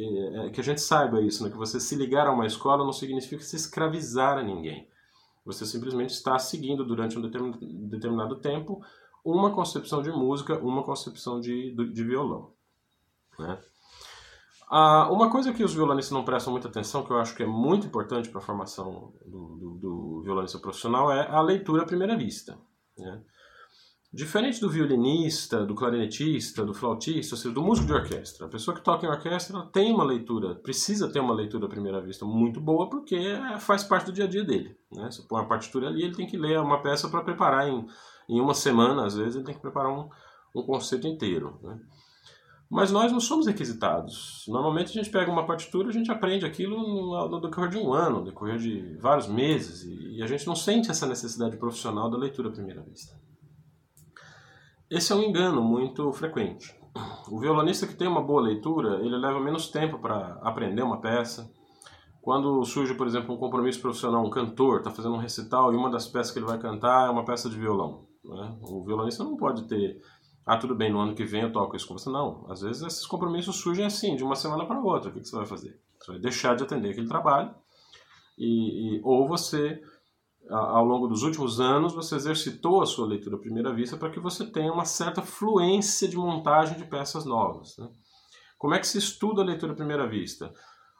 é, 0.47 0.51
que 0.51 0.61
a 0.61 0.65
gente 0.65 0.81
saiba 0.81 1.21
isso, 1.21 1.45
né? 1.45 1.51
que 1.51 1.57
você 1.57 1.79
se 1.79 1.95
ligar 1.95 2.27
a 2.27 2.33
uma 2.33 2.47
escola 2.47 2.85
não 2.85 2.93
significa 2.93 3.43
se 3.43 3.57
escravizar 3.57 4.39
a 4.39 4.43
ninguém. 4.43 4.89
Você 5.45 5.67
simplesmente 5.67 6.11
está 6.11 6.39
seguindo 6.39 6.85
durante 6.85 7.19
um 7.19 7.23
determinado 7.89 8.37
tempo 8.37 8.83
uma 9.23 9.51
concepção 9.53 10.03
de 10.03 10.11
música, 10.11 10.59
uma 10.59 10.83
concepção 10.83 11.41
de, 11.41 11.75
de 11.75 12.05
violão. 12.05 12.53
Né? 13.39 13.59
Ah, 14.71 15.11
uma 15.11 15.31
coisa 15.31 15.53
que 15.53 15.63
os 15.63 15.75
violonistas 15.75 16.13
não 16.13 16.25
prestam 16.25 16.53
muita 16.53 16.69
atenção, 16.69 17.05
que 17.05 17.11
eu 17.11 17.19
acho 17.19 17.35
que 17.35 17.43
é 17.43 17.47
muito 17.47 17.87
importante 17.87 18.29
para 18.29 18.39
a 18.39 18.45
formação 18.45 19.13
do, 19.25 19.57
do, 19.57 19.79
do, 19.79 20.23
violonista 20.23 20.59
profissional, 20.59 21.13
é 21.13 21.29
a 21.29 21.41
leitura 21.41 21.83
à 21.83 21.87
primeira 21.87 22.17
vista. 22.17 22.59
Né? 22.97 23.23
Diferente 24.15 24.61
do 24.61 24.71
violinista, 24.71 25.67
do 25.67 25.75
clarinetista, 25.75 26.65
do 26.65 26.73
flautista, 26.73 27.35
ou 27.35 27.37
seja, 27.37 27.53
do 27.53 27.61
músico 27.61 27.89
de 27.89 27.95
orquestra, 27.95 28.47
a 28.47 28.49
pessoa 28.49 28.73
que 28.73 28.81
toca 28.81 29.05
em 29.05 29.09
orquestra 29.09 29.61
tem 29.73 29.93
uma 29.93 30.05
leitura, 30.05 30.55
precisa 30.55 31.11
ter 31.11 31.19
uma 31.19 31.35
leitura 31.35 31.67
à 31.67 31.69
primeira 31.69 32.01
vista 32.01 32.25
muito 32.25 32.61
boa, 32.61 32.89
porque 32.89 33.19
faz 33.59 33.83
parte 33.83 34.07
do 34.07 34.13
dia 34.13 34.27
a 34.27 34.29
dia 34.29 34.45
dele. 34.45 34.77
Né? 34.93 35.11
Se 35.11 35.27
põe 35.27 35.41
uma 35.41 35.49
partitura 35.49 35.89
ali, 35.89 36.05
ele 36.05 36.15
tem 36.15 36.29
que 36.29 36.37
ler 36.37 36.61
uma 36.61 36.81
peça 36.81 37.09
para 37.09 37.25
preparar 37.25 37.69
em, 37.69 37.85
em 38.29 38.41
uma 38.41 38.55
semana, 38.55 39.05
às 39.05 39.17
vezes 39.17 39.35
ele 39.35 39.45
tem 39.45 39.55
que 39.57 39.61
preparar 39.61 39.91
um, 39.91 40.09
um 40.55 40.63
concerto 40.63 41.09
inteiro. 41.09 41.59
Né? 41.61 41.77
Mas 42.71 42.93
nós 42.93 43.11
não 43.11 43.19
somos 43.19 43.49
requisitados. 43.49 44.45
Normalmente 44.47 44.91
a 44.91 45.03
gente 45.03 45.11
pega 45.11 45.29
uma 45.29 45.45
partitura, 45.45 45.89
a 45.89 45.93
gente 45.93 46.13
aprende 46.13 46.47
aquilo 46.47 46.77
no, 46.77 47.29
no 47.31 47.41
decorrer 47.41 47.69
de 47.69 47.79
um 47.79 47.93
ano, 47.93 48.21
no 48.21 48.27
decorrer 48.27 48.59
de 48.59 48.97
vários 49.01 49.27
meses, 49.27 49.83
e, 49.83 50.19
e 50.19 50.23
a 50.23 50.27
gente 50.29 50.47
não 50.47 50.55
sente 50.55 50.89
essa 50.89 51.05
necessidade 51.05 51.57
profissional 51.57 52.09
da 52.09 52.17
leitura 52.17 52.49
à 52.49 52.53
primeira 52.53 52.81
vista. 52.81 53.24
Esse 54.95 55.13
é 55.13 55.17
um 55.17 55.25
engano 55.25 55.61
muito 55.61 56.13
frequente. 56.13 56.73
O 57.29 57.41
violonista 57.41 57.85
que 57.85 57.97
tem 57.97 58.07
uma 58.07 58.23
boa 58.23 58.41
leitura, 58.41 59.05
ele 59.05 59.17
leva 59.17 59.41
menos 59.41 59.67
tempo 59.67 59.99
para 59.99 60.39
aprender 60.41 60.83
uma 60.83 61.01
peça. 61.01 61.51
Quando 62.23 62.65
surge, 62.65 62.95
por 62.95 63.05
exemplo, 63.05 63.35
um 63.35 63.37
compromisso 63.37 63.81
profissional, 63.81 64.25
um 64.25 64.31
cantor 64.31 64.79
está 64.79 64.93
fazendo 64.93 65.17
um 65.17 65.19
recital 65.19 65.73
e 65.73 65.77
uma 65.77 65.91
das 65.91 66.07
peças 66.07 66.31
que 66.31 66.39
ele 66.39 66.47
vai 66.47 66.59
cantar 66.59 67.09
é 67.09 67.11
uma 67.11 67.25
peça 67.25 67.51
de 67.51 67.59
violão. 67.59 68.07
Né? 68.25 68.57
O 68.63 68.85
violonista 68.85 69.25
não 69.25 69.37
pode 69.37 69.67
ter, 69.67 70.01
ah, 70.47 70.57
tudo 70.57 70.77
bem, 70.77 70.93
no 70.93 71.01
ano 71.01 71.17
que 71.17 71.25
vem 71.25 71.43
eu 71.43 71.53
toco 71.53 71.75
isso 71.75 71.89
com 71.89 71.99
você. 71.99 72.09
Não, 72.09 72.47
às 72.49 72.61
vezes 72.61 72.81
esses 72.83 73.05
compromissos 73.05 73.57
surgem 73.57 73.85
assim, 73.85 74.15
de 74.15 74.23
uma 74.23 74.37
semana 74.37 74.65
para 74.65 74.79
outra. 74.79 75.11
O 75.11 75.13
que, 75.13 75.25
você 75.25 75.35
vai 75.35 75.45
fazer? 75.45 75.77
Você 75.99 76.13
vai 76.13 76.21
deixar 76.21 76.55
de 76.55 76.63
atender 76.63 76.91
aquele 76.91 77.09
trabalho 77.09 77.53
e, 78.39 78.99
e 78.99 79.01
ou 79.03 79.27
você 79.27 79.83
ao 80.51 80.85
longo 80.85 81.07
dos 81.07 81.23
últimos 81.23 81.61
anos, 81.61 81.95
você 81.95 82.17
exercitou 82.17 82.83
a 82.83 82.87
sua 82.87 83.07
leitura 83.07 83.37
à 83.37 83.39
primeira 83.39 83.73
vista 83.73 83.97
para 83.97 84.11
que 84.11 84.21
você 84.21 84.45
tenha 84.45 84.73
uma 84.73 84.85
certa 84.85 85.23
fluência 85.23 86.07
de 86.07 86.17
montagem 86.17 86.77
de 86.77 86.85
peças 86.85 87.25
novas. 87.25 87.77
Né? 87.79 87.89
Como 88.59 88.75
é 88.75 88.79
que 88.79 88.87
se 88.87 88.99
estuda 88.99 89.43
a 89.43 89.45
leitura 89.45 89.73
à 89.73 89.77
primeira 89.77 90.07
vista? 90.07 90.53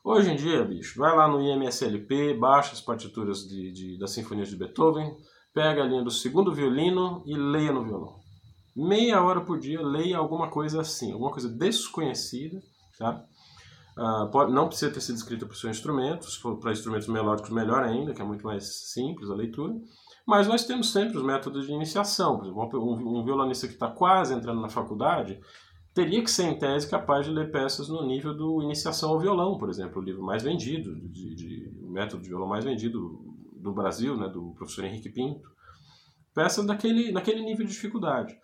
Hoje 0.03 0.31
em 0.31 0.37
dia, 0.37 0.63
bicho, 0.65 0.99
vai 0.99 1.17
lá 1.17 1.27
no 1.27 1.41
IMSLP, 1.41 2.35
baixa 2.35 2.73
as 2.73 2.81
partituras 2.81 3.49
de, 3.49 3.73
de, 3.73 3.99
das 3.99 4.11
sinfonias 4.11 4.49
de 4.49 4.57
Beethoven, 4.57 5.17
pega 5.53 5.83
a 5.83 5.87
linha 5.87 6.03
do 6.03 6.11
segundo 6.11 6.53
violino 6.53 7.23
e 7.27 7.35
leia 7.35 7.73
no 7.73 7.85
violão. 7.85 8.21
Meia 8.77 9.23
hora 9.23 9.41
por 9.41 9.59
dia, 9.59 9.81
leia 9.81 10.19
alguma 10.19 10.51
coisa 10.51 10.81
assim, 10.81 11.13
alguma 11.13 11.31
coisa 11.31 11.49
desconhecida, 11.49 12.61
tá? 12.99 13.25
Uh, 13.97 14.29
pode, 14.31 14.53
não 14.53 14.67
precisa 14.67 14.93
ter 14.93 15.01
sido 15.01 15.17
escrita 15.17 15.47
para 15.47 15.55
o 15.55 15.57
seu 15.57 15.71
instrumento, 15.71 16.29
se 16.29 16.39
for 16.39 16.59
para 16.59 16.73
instrumentos 16.73 17.07
melódicos, 17.07 17.51
melhor 17.51 17.85
ainda, 17.85 18.13
que 18.13 18.21
é 18.21 18.25
muito 18.25 18.45
mais 18.45 18.91
simples 18.91 19.31
a 19.31 19.35
leitura. 19.35 19.75
Mas 20.27 20.49
nós 20.49 20.65
temos 20.65 20.91
sempre 20.91 21.17
os 21.17 21.23
métodos 21.23 21.67
de 21.67 21.73
iniciação. 21.73 22.39
Por 22.39 22.47
exemplo, 22.47 22.83
um, 22.83 23.21
um 23.21 23.25
violonista 23.25 23.69
que 23.69 23.75
está 23.75 23.89
quase 23.89 24.35
entrando 24.35 24.61
na 24.61 24.69
faculdade 24.69 25.39
teria 25.95 26.23
que 26.25 26.31
ser, 26.31 26.45
em 26.45 26.59
tese, 26.59 26.91
capaz 26.91 27.25
de 27.25 27.31
ler 27.31 27.53
peças 27.53 27.89
no 27.89 28.05
nível 28.05 28.35
do 28.35 28.61
Iniciação 28.63 29.11
ao 29.11 29.21
Violão, 29.21 29.57
por 29.57 29.69
exemplo, 29.69 30.03
o 30.03 30.05
livro 30.05 30.25
mais 30.25 30.43
vendido, 30.43 30.93
de, 31.09 31.35
de, 31.37 31.73
o 31.81 31.89
método 31.89 32.21
de 32.21 32.29
violão 32.29 32.49
mais 32.49 32.65
vendido 32.65 33.23
do 33.55 33.73
Brasil, 33.73 34.17
né, 34.17 34.29
do 34.29 34.53
professor 34.57 34.85
Henrique 34.85 35.09
Pinto. 35.09 35.49
Peças 36.35 36.67
daquele, 36.67 37.13
daquele 37.13 37.43
nível 37.43 37.65
de 37.65 37.73
dificuldade. 37.73 38.37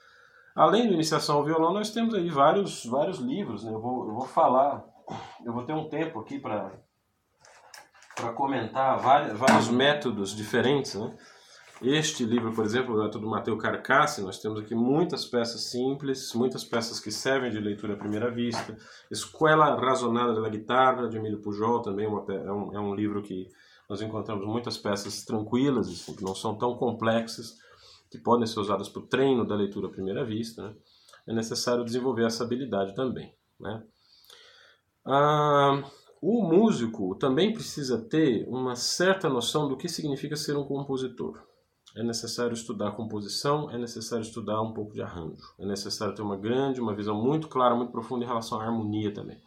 Além 0.54 0.86
do 0.86 0.94
Iniciação 0.94 1.38
ao 1.38 1.44
Violão, 1.44 1.72
nós 1.72 1.90
temos 1.90 2.14
aí 2.14 2.30
vários, 2.30 2.84
vários 2.84 3.18
livros. 3.18 3.64
Né? 3.64 3.72
Eu, 3.72 3.80
vou, 3.80 4.06
eu 4.08 4.14
vou 4.14 4.26
falar 4.26 4.84
eu 5.44 5.52
vou 5.52 5.64
ter 5.64 5.72
um 5.72 5.88
tempo 5.88 6.20
aqui 6.20 6.38
para 6.38 6.72
para 8.16 8.32
comentar 8.32 8.98
vários, 8.98 9.38
vários 9.38 9.68
métodos 9.68 10.36
diferentes, 10.36 10.94
né? 10.94 11.16
Este 11.82 12.24
livro, 12.24 12.52
por 12.52 12.62
exemplo, 12.62 12.94
o 12.94 13.02
método 13.02 13.26
Mateu 13.26 13.56
Carcassi, 13.56 14.20
nós 14.20 14.38
temos 14.38 14.60
aqui 14.60 14.74
muitas 14.74 15.24
peças 15.24 15.70
simples, 15.70 16.34
muitas 16.34 16.62
peças 16.62 17.00
que 17.00 17.10
servem 17.10 17.50
de 17.50 17.58
leitura 17.58 17.94
à 17.94 17.96
primeira 17.96 18.30
vista. 18.30 18.76
Escola 19.10 19.80
Razonada 19.80 20.38
da 20.42 20.48
Guitarra, 20.50 21.08
de 21.08 21.16
Emílio 21.16 21.40
Pujol, 21.40 21.80
também 21.80 22.04
é, 22.04 22.52
um, 22.52 22.74
é 22.74 22.78
um 22.78 22.94
livro 22.94 23.22
que 23.22 23.48
nós 23.88 24.02
encontramos 24.02 24.46
muitas 24.46 24.76
peças 24.76 25.24
tranquilas, 25.24 25.88
assim, 25.88 26.14
que 26.14 26.22
não 26.22 26.34
são 26.34 26.54
tão 26.54 26.76
complexas, 26.76 27.56
que 28.10 28.18
podem 28.18 28.46
ser 28.46 28.60
usadas 28.60 28.90
para 28.90 29.00
o 29.00 29.06
treino 29.06 29.46
da 29.46 29.54
leitura 29.54 29.86
à 29.86 29.90
primeira 29.90 30.22
vista. 30.22 30.62
Né? 30.62 30.74
É 31.28 31.32
necessário 31.32 31.82
desenvolver 31.82 32.26
essa 32.26 32.44
habilidade 32.44 32.94
também. 32.94 33.34
Né? 33.58 33.82
Ah, 35.06 35.82
o 36.22 36.42
músico 36.42 37.14
também 37.16 37.52
precisa 37.52 37.98
ter 37.98 38.46
uma 38.48 38.76
certa 38.76 39.28
noção 39.28 39.68
do 39.68 39.76
que 39.76 39.88
significa 39.88 40.36
ser 40.36 40.56
um 40.56 40.64
compositor. 40.64 41.40
É 41.96 42.02
necessário 42.04 42.52
estudar 42.52 42.92
composição, 42.92 43.70
é 43.70 43.76
necessário 43.76 44.22
estudar 44.22 44.62
um 44.62 44.72
pouco 44.72 44.92
de 44.92 45.02
arranjo, 45.02 45.42
é 45.58 45.66
necessário 45.66 46.14
ter 46.14 46.22
uma 46.22 46.36
grande, 46.36 46.80
uma 46.80 46.94
visão 46.94 47.20
muito 47.20 47.48
clara, 47.48 47.74
muito 47.74 47.90
profunda 47.90 48.24
em 48.24 48.28
relação 48.28 48.60
à 48.60 48.64
harmonia 48.64 49.12
também. 49.12 49.38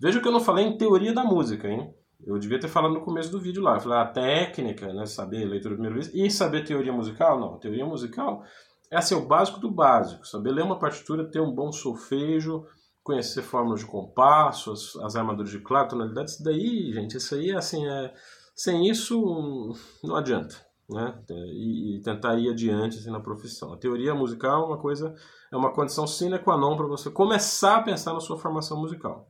Veja 0.00 0.20
que 0.20 0.28
eu 0.28 0.32
não 0.32 0.40
falei 0.40 0.64
em 0.64 0.78
teoria 0.78 1.12
da 1.12 1.24
música, 1.24 1.68
hein? 1.68 1.92
Eu 2.24 2.38
devia 2.38 2.60
ter 2.60 2.68
falado 2.68 2.94
no 2.94 3.00
começo 3.00 3.32
do 3.32 3.40
vídeo 3.40 3.62
lá. 3.62 3.76
Eu 3.76 3.80
falei 3.80 3.98
a 3.98 4.06
técnica, 4.06 4.92
né? 4.92 5.06
Saber 5.06 5.44
leitura 5.44 5.74
de 5.74 5.80
primeira 5.80 5.94
vez 5.94 6.14
e 6.14 6.30
saber 6.30 6.64
teoria 6.64 6.92
musical. 6.92 7.40
Não, 7.40 7.58
teoria 7.58 7.84
musical 7.84 8.44
é 8.90 8.96
assim, 8.96 9.14
o 9.14 9.26
básico 9.26 9.60
do 9.60 9.70
básico. 9.70 10.26
Saber 10.26 10.50
ler 10.50 10.64
uma 10.64 10.78
partitura, 10.78 11.30
ter 11.30 11.40
um 11.40 11.54
bom 11.54 11.70
solfejo, 11.70 12.66
conhecer 13.02 13.42
fórmulas 13.42 13.80
de 13.80 13.86
compasso, 13.86 14.72
as, 14.72 14.96
as 14.96 15.16
armaduras 15.16 15.50
de 15.50 15.60
claro, 15.60 15.88
tonalidades, 15.88 16.34
isso 16.34 16.44
daí, 16.44 16.92
gente, 16.92 17.16
isso 17.16 17.34
aí, 17.34 17.52
assim, 17.52 17.86
é, 17.86 18.12
sem 18.54 18.88
isso 18.88 19.74
não 20.04 20.16
adianta, 20.16 20.54
né? 20.88 21.18
E, 21.30 21.96
e, 21.96 22.02
tentar 22.02 22.38
ir 22.38 22.50
adiante 22.50 22.98
assim, 22.98 23.10
na 23.10 23.20
profissão. 23.20 23.72
A 23.72 23.78
teoria 23.78 24.14
musical 24.14 24.64
é 24.64 24.66
uma 24.66 24.78
coisa, 24.78 25.14
é 25.50 25.56
uma 25.56 25.72
condição 25.72 26.06
sine 26.06 26.38
qua 26.38 26.58
non 26.58 26.76
para 26.76 26.86
você 26.86 27.10
começar 27.10 27.76
a 27.76 27.82
pensar 27.82 28.12
na 28.12 28.20
sua 28.20 28.36
formação 28.36 28.78
musical. 28.78 29.26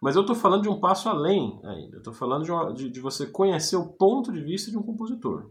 Mas 0.00 0.14
eu 0.14 0.22
estou 0.22 0.36
falando 0.36 0.62
de 0.62 0.68
um 0.68 0.80
passo 0.80 1.08
além 1.08 1.60
ainda. 1.64 1.98
Estou 1.98 2.12
falando 2.12 2.44
de, 2.44 2.52
uma, 2.52 2.72
de, 2.72 2.88
de, 2.88 3.00
você 3.00 3.26
conhecer 3.26 3.76
o 3.76 3.88
ponto 3.88 4.32
de 4.32 4.40
vista 4.40 4.70
de 4.70 4.78
um 4.78 4.82
compositor. 4.82 5.50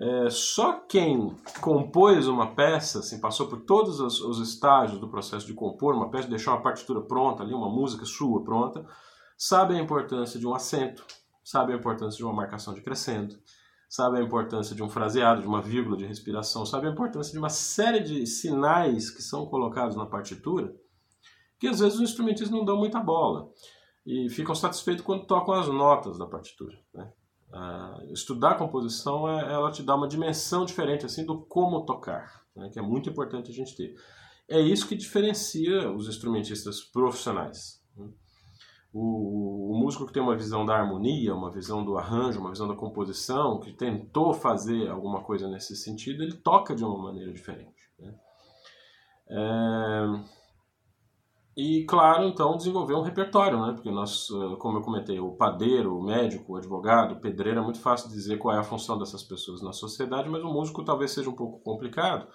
É, 0.00 0.30
só 0.30 0.80
quem 0.80 1.36
compôs 1.60 2.26
uma 2.26 2.54
peça, 2.54 3.00
assim, 3.00 3.20
passou 3.20 3.48
por 3.48 3.60
todos 3.60 4.00
os, 4.00 4.18
os, 4.22 4.38
estágios 4.40 4.98
do 4.98 5.10
processo 5.10 5.46
de 5.46 5.52
compor 5.52 5.94
uma 5.94 6.10
peça, 6.10 6.26
deixar 6.26 6.52
uma 6.52 6.62
partitura 6.62 7.02
pronta 7.02 7.42
ali, 7.42 7.52
uma 7.52 7.68
música 7.68 8.06
sua 8.06 8.42
pronta, 8.42 8.86
sabe 9.36 9.74
a 9.74 9.78
importância 9.78 10.40
de 10.40 10.46
um 10.46 10.54
acento, 10.54 11.04
sabe 11.44 11.74
a 11.74 11.76
importância 11.76 12.16
de 12.16 12.24
uma 12.24 12.32
marcação 12.32 12.72
de 12.72 12.80
crescendo, 12.80 13.38
sabe 13.90 14.18
a 14.18 14.22
importância 14.22 14.74
de 14.74 14.82
um 14.82 14.88
fraseado, 14.88 15.42
de 15.42 15.46
uma 15.46 15.60
vírgula 15.60 15.98
de 15.98 16.06
respiração, 16.06 16.64
sabe 16.64 16.86
a 16.86 16.90
importância 16.90 17.32
de 17.32 17.38
uma 17.38 17.50
série 17.50 18.00
de 18.00 18.26
sinais 18.26 19.10
que 19.10 19.20
são 19.20 19.44
colocados 19.44 19.96
na 19.96 20.06
partitura, 20.06 20.74
que 21.58 21.68
às 21.68 21.78
vezes 21.78 21.96
os 21.96 22.00
instrumentistas 22.00 22.50
não 22.50 22.64
dão 22.64 22.78
muita 22.78 23.00
bola 23.00 23.50
e 24.06 24.30
ficam 24.30 24.54
satisfeitos 24.54 25.04
quando 25.04 25.26
tocam 25.26 25.52
as 25.52 25.68
notas 25.68 26.16
da 26.16 26.26
partitura. 26.26 26.78
Né? 26.94 27.12
Uh, 27.52 28.12
estudar 28.12 28.56
composição, 28.56 29.28
é, 29.28 29.52
ela 29.52 29.72
te 29.72 29.82
dá 29.82 29.96
uma 29.96 30.06
dimensão 30.06 30.64
diferente 30.64 31.04
assim 31.04 31.24
do 31.26 31.40
como 31.46 31.84
tocar, 31.84 32.44
né, 32.54 32.70
que 32.72 32.78
é 32.78 32.82
muito 32.82 33.10
importante 33.10 33.50
a 33.50 33.54
gente 33.54 33.74
ter. 33.76 33.94
É 34.48 34.60
isso 34.60 34.86
que 34.86 34.94
diferencia 34.96 35.90
os 35.90 36.08
instrumentistas 36.08 36.80
profissionais. 36.80 37.82
Né? 37.96 38.08
O, 38.92 39.72
o, 39.72 39.78
músico 39.78 40.06
que 40.06 40.12
tem 40.12 40.22
uma 40.22 40.36
visão 40.36 40.64
da 40.64 40.76
harmonia, 40.76 41.34
uma 41.34 41.50
visão 41.50 41.84
do 41.84 41.96
arranjo, 41.96 42.40
uma 42.40 42.50
visão 42.50 42.68
da 42.68 42.74
composição, 42.74 43.60
que 43.60 43.72
tentou 43.72 44.32
fazer 44.32 44.88
alguma 44.88 45.22
coisa 45.22 45.48
nesse 45.48 45.76
sentido, 45.76 46.22
ele 46.22 46.34
toca 46.34 46.74
de 46.74 46.84
uma 46.84 46.98
maneira 46.98 47.32
diferente. 47.32 47.90
Né? 47.98 48.14
É 49.28 50.39
e, 51.56 51.84
claro, 51.84 52.24
então, 52.24 52.56
desenvolver 52.56 52.94
um 52.94 53.02
repertório, 53.02 53.60
né? 53.60 53.72
Porque 53.72 53.90
nós, 53.90 54.28
eh, 54.30 54.56
como 54.56 54.78
eu 54.78 54.82
comentei, 54.82 55.18
o 55.18 55.32
padeiro, 55.32 55.98
o 55.98 56.02
médico, 56.02 56.52
o 56.52 56.56
advogado, 56.56 57.12
o 57.12 57.20
pedreiro, 57.20 57.58
é 57.58 57.62
muito 57.62 57.80
fácil 57.80 58.08
dizer 58.08 58.38
qual 58.38 58.54
é 58.54 58.58
a 58.58 58.64
função 58.64 58.98
dessas 58.98 59.22
pessoas 59.22 59.60
na 59.60 59.72
sociedade, 59.72 60.28
mas 60.28 60.42
o 60.42 60.52
músico 60.52 60.84
talvez 60.84 61.10
seja 61.10 61.28
um 61.28 61.34
pouco 61.34 61.60
complicado. 61.60 62.28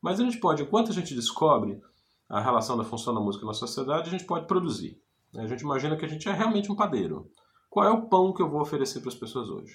Mas 0.00 0.20
a 0.20 0.24
gente 0.24 0.38
pode, 0.38 0.62
enquanto 0.62 0.90
a 0.90 0.94
gente 0.94 1.14
descobre 1.14 1.80
a 2.28 2.40
relação 2.40 2.76
da 2.76 2.84
função 2.84 3.12
da 3.12 3.20
música 3.20 3.44
na 3.44 3.52
sociedade, 3.52 4.08
a 4.08 4.12
gente 4.12 4.24
pode 4.24 4.46
produzir. 4.46 5.00
A 5.36 5.46
gente 5.46 5.62
imagina 5.62 5.96
que 5.96 6.04
a 6.04 6.08
gente 6.08 6.28
é 6.28 6.32
realmente 6.32 6.70
um 6.70 6.76
padeiro. 6.76 7.28
Qual 7.68 7.84
é 7.84 7.90
o 7.90 8.08
pão 8.08 8.32
que 8.32 8.40
eu 8.40 8.48
vou 8.48 8.60
oferecer 8.60 9.00
para 9.00 9.10
as 9.10 9.14
pessoas 9.14 9.48
hoje? 9.48 9.74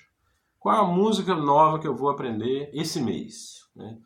Qual 0.57 0.75
é 0.75 0.79
a 0.79 0.83
música 0.83 1.35
nova 1.35 1.79
que 1.79 1.87
eu 1.87 1.95
vou 1.95 2.09
aprender 2.09 2.71
esse 2.73 3.01
mês? 3.01 3.69
Né? 3.75 3.97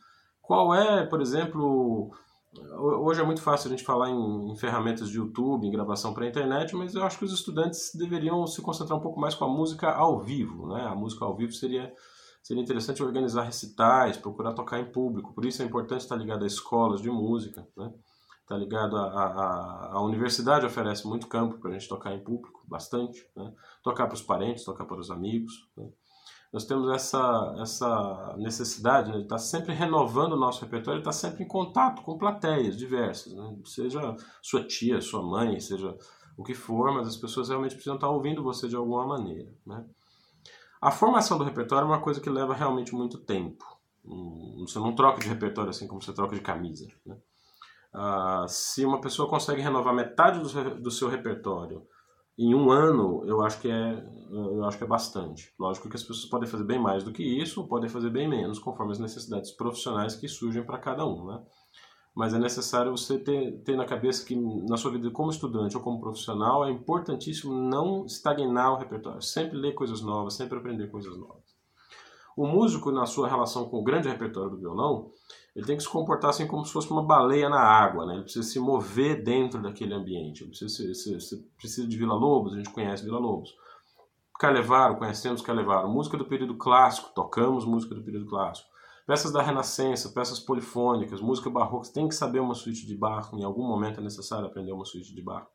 Qual 0.41 0.73
é, 0.73 1.05
por 1.05 1.21
exemplo, 1.21 2.11
Hoje 2.51 3.21
é 3.21 3.23
muito 3.23 3.43
fácil 3.43 3.67
a 3.67 3.71
gente 3.71 3.83
falar 3.83 4.09
em, 4.09 4.51
em 4.51 4.55
ferramentas 4.55 5.09
de 5.09 5.17
YouTube, 5.17 5.67
em 5.67 5.71
gravação 5.71 6.13
para 6.13 6.25
a 6.25 6.27
internet, 6.27 6.75
mas 6.75 6.95
eu 6.95 7.03
acho 7.03 7.19
que 7.19 7.25
os 7.25 7.31
estudantes 7.31 7.91
deveriam 7.93 8.47
se 8.47 8.59
concentrar 8.61 8.97
um 8.97 9.01
pouco 9.01 9.19
mais 9.19 9.35
com 9.35 9.45
a 9.45 9.47
música 9.47 9.91
ao 9.91 10.19
vivo. 10.19 10.67
Né? 10.67 10.81
A 10.81 10.95
música 10.95 11.25
ao 11.25 11.35
vivo 11.35 11.51
seria, 11.51 11.93
seria 12.41 12.63
interessante 12.63 13.03
organizar 13.03 13.43
recitais, 13.43 14.17
procurar 14.17 14.53
tocar 14.53 14.79
em 14.79 14.91
público. 14.91 15.31
Por 15.33 15.45
isso 15.45 15.61
é 15.61 15.65
importante 15.65 16.01
estar 16.01 16.15
ligado 16.15 16.43
a 16.43 16.47
escolas 16.47 17.01
de 17.01 17.09
música. 17.11 17.67
Né? 17.77 17.93
Tá 18.47 18.57
ligado 18.57 18.97
a, 18.97 19.03
a, 19.03 19.91
a, 19.93 20.01
universidade 20.01 20.65
oferece 20.65 21.07
muito 21.07 21.27
campo 21.27 21.59
para 21.59 21.69
a 21.69 21.73
gente 21.73 21.87
tocar 21.87 22.15
em 22.15 22.23
público, 22.23 22.63
bastante. 22.67 23.29
Né? 23.35 23.53
Tocar 23.83 24.07
para 24.07 24.15
os 24.15 24.23
parentes, 24.23 24.63
tocar 24.63 24.85
para 24.85 24.99
os 24.99 25.11
amigos. 25.11 25.53
Né? 25.77 25.87
Nós 26.51 26.65
temos 26.65 26.89
essa, 26.89 27.55
essa 27.61 28.35
necessidade 28.37 29.11
né, 29.11 29.17
de 29.17 29.23
estar 29.23 29.37
sempre 29.37 29.73
renovando 29.73 30.33
o 30.33 30.39
nosso 30.39 30.61
repertório, 30.61 30.99
estar 30.99 31.11
sempre 31.11 31.43
em 31.43 31.47
contato 31.47 32.01
com 32.01 32.17
plateias 32.17 32.75
diversas, 32.75 33.33
né? 33.33 33.55
seja 33.65 34.15
sua 34.41 34.63
tia, 34.63 34.99
sua 34.99 35.21
mãe, 35.21 35.59
seja 35.59 35.95
o 36.35 36.43
que 36.43 36.55
for, 36.55 36.91
mas 36.91 37.07
as 37.07 37.17
pessoas 37.17 37.49
realmente 37.49 37.75
precisam 37.75 37.95
estar 37.95 38.09
ouvindo 38.09 38.41
você 38.41 38.67
de 38.67 38.75
alguma 38.75 39.05
maneira. 39.05 39.53
Né? 39.65 39.85
A 40.81 40.89
formação 40.89 41.37
do 41.37 41.43
repertório 41.43 41.85
é 41.85 41.87
uma 41.87 42.01
coisa 42.01 42.19
que 42.19 42.29
leva 42.29 42.55
realmente 42.55 42.95
muito 42.95 43.19
tempo. 43.19 43.65
Hum, 44.03 44.65
você 44.67 44.79
não 44.79 44.95
troca 44.95 45.19
de 45.19 45.27
repertório 45.27 45.69
assim 45.69 45.87
como 45.87 46.01
você 46.01 46.13
troca 46.13 46.35
de 46.35 46.41
camisa. 46.41 46.87
Né? 47.05 47.15
Ah, 47.93 48.45
se 48.47 48.83
uma 48.85 49.01
pessoa 49.01 49.29
consegue 49.29 49.61
renovar 49.61 49.93
metade 49.93 50.39
do 50.39 50.91
seu 50.91 51.09
repertório 51.09 51.85
em 52.39 52.55
um 52.55 52.71
ano 52.71 53.23
eu 53.25 53.41
acho 53.41 53.59
que 53.59 53.69
é 53.69 54.03
eu 54.31 54.63
acho 54.63 54.77
que 54.77 54.83
é 54.83 54.87
bastante. 54.87 55.51
Lógico 55.59 55.89
que 55.89 55.95
as 55.95 56.03
pessoas 56.03 56.29
podem 56.29 56.47
fazer 56.47 56.63
bem 56.63 56.79
mais 56.79 57.03
do 57.03 57.11
que 57.11 57.23
isso, 57.23 57.67
podem 57.67 57.89
fazer 57.89 58.11
bem 58.11 58.29
menos, 58.29 58.59
conforme 58.59 58.91
as 58.91 58.99
necessidades 58.99 59.51
profissionais 59.51 60.15
que 60.15 60.27
surgem 60.27 60.63
para 60.63 60.77
cada 60.77 61.05
um, 61.05 61.25
né? 61.25 61.41
Mas 62.15 62.33
é 62.33 62.39
necessário 62.39 62.91
você 62.91 63.17
ter, 63.17 63.63
ter 63.63 63.75
na 63.75 63.85
cabeça 63.85 64.25
que 64.25 64.35
na 64.35 64.77
sua 64.77 64.91
vida 64.91 65.09
como 65.09 65.31
estudante 65.31 65.75
ou 65.75 65.81
como 65.81 65.99
profissional 65.99 66.63
é 66.63 66.69
importantíssimo 66.69 67.53
não 67.53 68.05
estagnar 68.05 68.73
o 68.73 68.77
repertório, 68.77 69.21
sempre 69.21 69.57
ler 69.57 69.73
coisas 69.73 70.01
novas, 70.01 70.35
sempre 70.35 70.57
aprender 70.57 70.91
coisas 70.91 71.17
novas. 71.17 71.43
O 72.37 72.45
músico 72.45 72.91
na 72.91 73.05
sua 73.05 73.27
relação 73.27 73.67
com 73.69 73.77
o 73.77 73.83
grande 73.83 74.09
repertório 74.09 74.51
do 74.51 74.59
violão, 74.59 75.11
ele 75.55 75.65
tem 75.65 75.75
que 75.75 75.83
se 75.83 75.89
comportar 75.89 76.29
assim 76.29 76.47
como 76.47 76.63
se 76.65 76.71
fosse 76.71 76.89
uma 76.91 77.03
baleia 77.03 77.49
na 77.49 77.59
água, 77.59 78.05
né? 78.05 78.13
Ele 78.13 78.23
precisa 78.23 78.47
se 78.47 78.59
mover 78.59 79.23
dentro 79.23 79.61
daquele 79.61 79.93
ambiente. 79.93 80.43
Ele 80.43 80.51
precisa, 80.51 81.43
precisa 81.57 81.87
de 81.87 81.97
Vila 81.97 82.13
Lobos, 82.13 82.53
a 82.53 82.57
gente 82.57 82.69
conhece 82.69 83.03
Vila 83.03 83.19
Lobos. 83.19 83.53
Carlevaro, 84.39 84.97
conhecemos 84.97 85.41
Carlevaro. 85.41 85.89
Música 85.89 86.17
do 86.17 86.25
período 86.25 86.55
clássico, 86.55 87.11
tocamos 87.13 87.65
música 87.65 87.93
do 87.93 88.03
período 88.03 88.25
clássico. 88.25 88.69
Peças 89.05 89.31
da 89.31 89.41
Renascença, 89.41 90.09
peças 90.09 90.39
polifônicas, 90.39 91.19
música 91.19 91.49
barroca. 91.49 91.85
Você 91.85 91.93
tem 91.93 92.07
que 92.07 92.13
saber 92.13 92.39
uma 92.39 92.53
suíte 92.53 92.85
de 92.85 92.95
barro. 92.95 93.37
Em 93.37 93.43
algum 93.43 93.67
momento 93.67 93.99
é 93.99 94.03
necessário 94.03 94.45
aprender 94.45 94.71
uma 94.71 94.85
suíte 94.85 95.13
de 95.13 95.21
barro. 95.21 95.47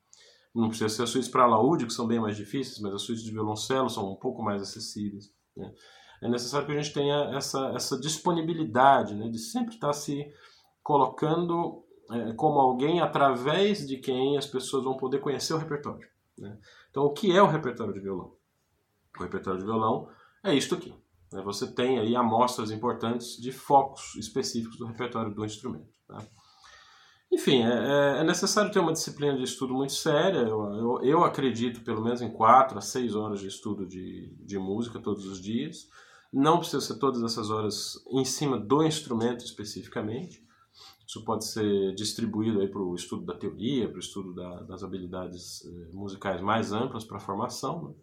Não 0.54 0.68
precisa 0.68 0.88
ser 0.88 1.04
as 1.04 1.11
suítes 1.11 1.30
para 1.30 1.46
laúde, 1.46 1.87
que 1.87 1.92
são 1.92 2.07
bem 2.07 2.20
mais 2.20 2.37
difíceis, 2.37 2.78
mas 2.80 2.92
as 2.92 3.02
suítes 3.02 3.24
de 3.24 3.30
violoncelo 3.30 3.88
são 3.88 4.12
um 4.12 4.16
pouco 4.16 4.42
mais 4.42 4.61
acessíveis. 4.61 5.33
Né? 5.57 5.72
É 6.24 6.28
necessário 6.28 6.66
que 6.66 6.72
a 6.72 6.80
gente 6.80 6.94
tenha 6.94 7.37
essa, 7.37 7.70
essa 7.74 8.00
disponibilidade 8.00 9.14
né, 9.14 9.28
de 9.28 9.38
sempre 9.38 9.74
estar 9.74 9.92
se 9.92 10.26
colocando 10.82 11.84
é, 12.10 12.32
como 12.32 12.58
alguém 12.58 12.98
através 13.00 13.87
de 13.87 13.98
quem 13.98 14.38
as 14.38 14.46
pessoas 14.46 14.84
vão 14.84 14.96
poder 14.96 15.20
conhecer 15.20 15.52
o 15.52 15.58
repertório. 15.58 16.08
Né? 16.38 16.58
Então, 16.90 17.04
o 17.04 17.12
que 17.12 17.30
é 17.37 17.42
o 17.42 17.46
repertório 17.46 17.92
de 17.92 18.00
violão? 18.00 18.32
O 19.18 19.22
repertório 19.22 19.60
de 19.60 19.66
violão 19.66 20.08
é 20.42 20.54
isto 20.54 20.74
aqui. 20.74 20.94
Né? 21.30 21.42
Você 21.42 21.70
tem 21.70 21.98
aí 21.98 22.16
amostras 22.16 22.70
importantes 22.70 23.37
de 23.37 23.52
focos 23.52 24.14
específicos 24.16 24.78
do 24.78 24.87
repertório 24.87 25.34
do 25.34 25.44
instrumento. 25.44 25.92
Tá? 26.08 26.24
Enfim, 27.30 27.64
é, 27.64 27.68
é, 27.68 28.20
é, 28.20 28.24
necessário 28.24 28.72
ter 28.72 28.78
uma 28.78 28.94
disciplina 28.94 29.37
de 29.37 29.42
estudo 29.42 29.74
muito 29.74 29.92
séria. 29.92 30.38
Eu, 30.38 30.72
eu, 30.72 31.00
eu, 31.02 31.24
acredito 31.24 31.82
pelo 31.82 32.02
menos 32.02 32.22
em 32.22 32.30
quatro 32.30 32.78
a 32.78 32.80
seis 32.80 33.14
horas 33.14 33.40
de 33.40 33.48
estudo 33.48 33.87
de, 33.87 34.34
de 34.40 34.58
música 34.58 34.98
todos 34.98 35.26
os 35.26 35.38
dias. 35.38 35.87
Não 36.37 36.59
precisa 36.59 36.81
ser 36.81 36.99
todas 36.99 37.23
essas 37.23 37.49
horas 37.49 38.05
em 38.11 38.25
cima 38.25 38.59
do 38.59 38.83
instrumento 38.83 39.44
especificamente. 39.44 40.44
Isso 41.07 41.25
pode 41.25 41.44
ser 41.44 41.94
distribuído 41.94 42.66
para 42.68 42.83
o 42.83 42.92
estudo 42.97 43.25
da 43.25 43.35
teoria, 43.35 43.87
para 43.87 43.99
o 43.99 44.01
estudo 44.01 44.35
da, 44.35 44.62
das 44.62 44.83
habilidades 44.83 45.64
eh, 45.64 45.90
musicais 45.92 46.40
mais 46.40 46.73
amplas 46.73 47.05
para 47.05 47.18
a 47.18 47.20
formação. 47.20 47.85
Né? 47.85 47.94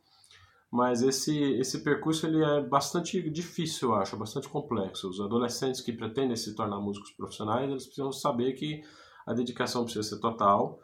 Mas 0.71 1.01
esse, 1.01 1.37
esse 1.55 1.83
percurso 1.83 2.25
ele 2.25 2.41
é 2.41 2.61
bastante 2.61 3.29
difícil, 3.29 3.89
eu 3.89 3.95
acho, 3.95 4.15
bastante 4.15 4.47
complexo. 4.47 5.09
Os 5.09 5.19
adolescentes 5.19 5.81
que 5.81 5.91
pretendem 5.91 6.37
se 6.37 6.55
tornar 6.55 6.79
músicos 6.79 7.11
profissionais, 7.11 7.69
eles 7.69 7.85
precisam 7.85 8.13
saber 8.13 8.53
que 8.53 8.81
a 9.25 9.33
dedicação 9.33 9.83
precisa 9.83 10.07
ser 10.07 10.21
total 10.21 10.79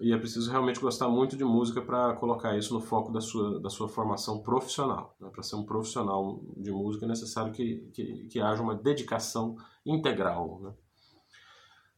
e 0.00 0.12
é 0.12 0.18
preciso 0.18 0.50
realmente 0.50 0.80
gostar 0.80 1.08
muito 1.08 1.36
de 1.36 1.44
música 1.44 1.80
para 1.80 2.14
colocar 2.14 2.56
isso 2.56 2.74
no 2.74 2.80
foco 2.80 3.12
da 3.12 3.20
sua, 3.20 3.60
da 3.60 3.70
sua 3.70 3.88
formação 3.88 4.42
profissional. 4.42 5.16
Né? 5.20 5.28
Para 5.30 5.42
ser 5.42 5.56
um 5.56 5.64
profissional 5.64 6.40
de 6.56 6.72
música 6.72 7.04
é 7.04 7.08
necessário 7.08 7.52
que, 7.52 7.88
que, 7.92 8.26
que 8.28 8.40
haja 8.40 8.62
uma 8.62 8.74
dedicação 8.74 9.56
integral. 9.86 10.60
Né? 10.60 10.72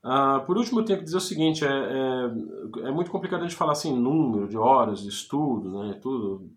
Ah, 0.03 0.41
por 0.47 0.59
último, 0.59 0.81
eu 0.81 0.85
tenho 0.85 0.99
que 0.99 1.05
dizer 1.05 1.17
o 1.17 1.21
seguinte: 1.21 1.65
é, 1.65 1.69
é, 1.69 2.89
é, 2.89 2.91
muito 2.91 3.11
complicado 3.11 3.41
a 3.41 3.45
gente 3.45 3.57
falar 3.57 3.73
assim, 3.73 3.99
número 3.99 4.47
de 4.47 4.59
horas 4.59 5.01
de 5.01 5.09
estudo, 5.09 5.83
né, 5.83 5.99
tudo. 6.03 6.51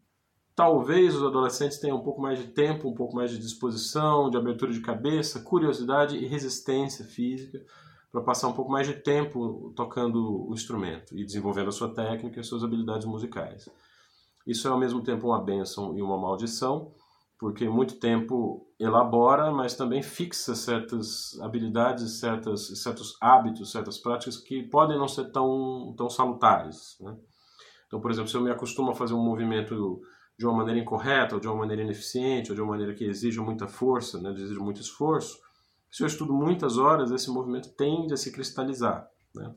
Talvez 0.54 1.16
os 1.16 1.24
adolescentes 1.24 1.78
tenham 1.78 1.98
um 1.98 2.04
pouco 2.04 2.20
mais 2.20 2.40
de 2.40 2.48
tempo, 2.48 2.90
um 2.90 2.96
pouco 2.96 3.16
mais 3.16 3.30
de 3.30 3.38
disposição, 3.38 4.30
de 4.30 4.38
abertura 4.38 4.74
de 4.74 4.82
cabeça, 4.82 5.40
curiosidade 5.42 6.18
e 6.18 6.26
resistência 6.26 7.06
física 7.06 7.64
para 8.12 8.22
passar 8.22 8.48
um 8.48 8.54
pouco 8.54 8.72
mais 8.72 8.88
de 8.88 8.94
tempo 8.94 9.74
tocando 9.76 10.48
o 10.50 10.54
instrumento 10.54 11.18
e 11.18 11.26
desenvolvendo 11.26 11.70
a 11.70 11.72
sua 11.72 11.94
técnica 11.94 12.40
e 12.40 12.44
suas 12.44 12.64
habilidades 12.64 13.06
musicais. 13.06 13.70
Isso 14.46 14.68
é 14.68 14.72
ao 14.72 14.80
mesmo 14.80 15.02
tempo 15.02 15.28
uma 15.28 15.44
benção 15.44 15.98
e 15.98 16.02
uma 16.02 16.18
maldição, 16.18 16.94
porque 17.38 17.68
muito 17.68 18.00
tempo 18.00 18.66
elabora, 18.80 19.52
mas 19.52 19.76
também 19.76 20.02
fixa 20.02 20.56
certas 20.56 21.38
habilidades, 21.42 22.20
certas, 22.20 22.82
certos 22.82 23.18
hábitos, 23.22 23.72
certas 23.72 23.98
práticas 23.98 24.38
que 24.38 24.64
podem 24.64 24.98
não 24.98 25.08
ser 25.08 25.32
tão, 25.32 25.94
tão 25.98 26.10
salutares. 26.10 26.98
Né? 27.02 27.16
Então, 27.88 28.00
por 28.00 28.10
exemplo, 28.10 28.30
se 28.30 28.38
eu 28.38 28.42
me 28.42 28.52
acostumo 28.52 28.92
a 28.92 28.96
fazer 28.96 29.14
um 29.14 29.24
movimento 29.24 30.02
de 30.38 30.46
uma 30.46 30.56
maneira 30.56 30.80
incorreta, 30.80 31.36
ou 31.36 31.42
de 31.42 31.48
uma 31.48 31.58
maneira 31.58 31.82
ineficiente, 31.82 32.52
ou 32.52 32.56
de 32.56 32.62
uma 32.62 32.72
maneira 32.72 32.94
que 32.94 33.04
exija 33.04 33.42
muita 33.42 33.68
força, 33.68 34.22
né, 34.22 34.32
exige 34.32 34.60
muito 34.60 34.80
esforço, 34.80 35.40
se 35.90 36.04
eu 36.04 36.08
estudo 36.08 36.34
muitas 36.34 36.78
horas, 36.78 37.12
esse 37.12 37.30
movimento 37.30 37.70
tende 37.76 38.14
a 38.14 38.18
se 38.18 38.32
cristalizar. 38.32 39.08
Né? 39.34 39.54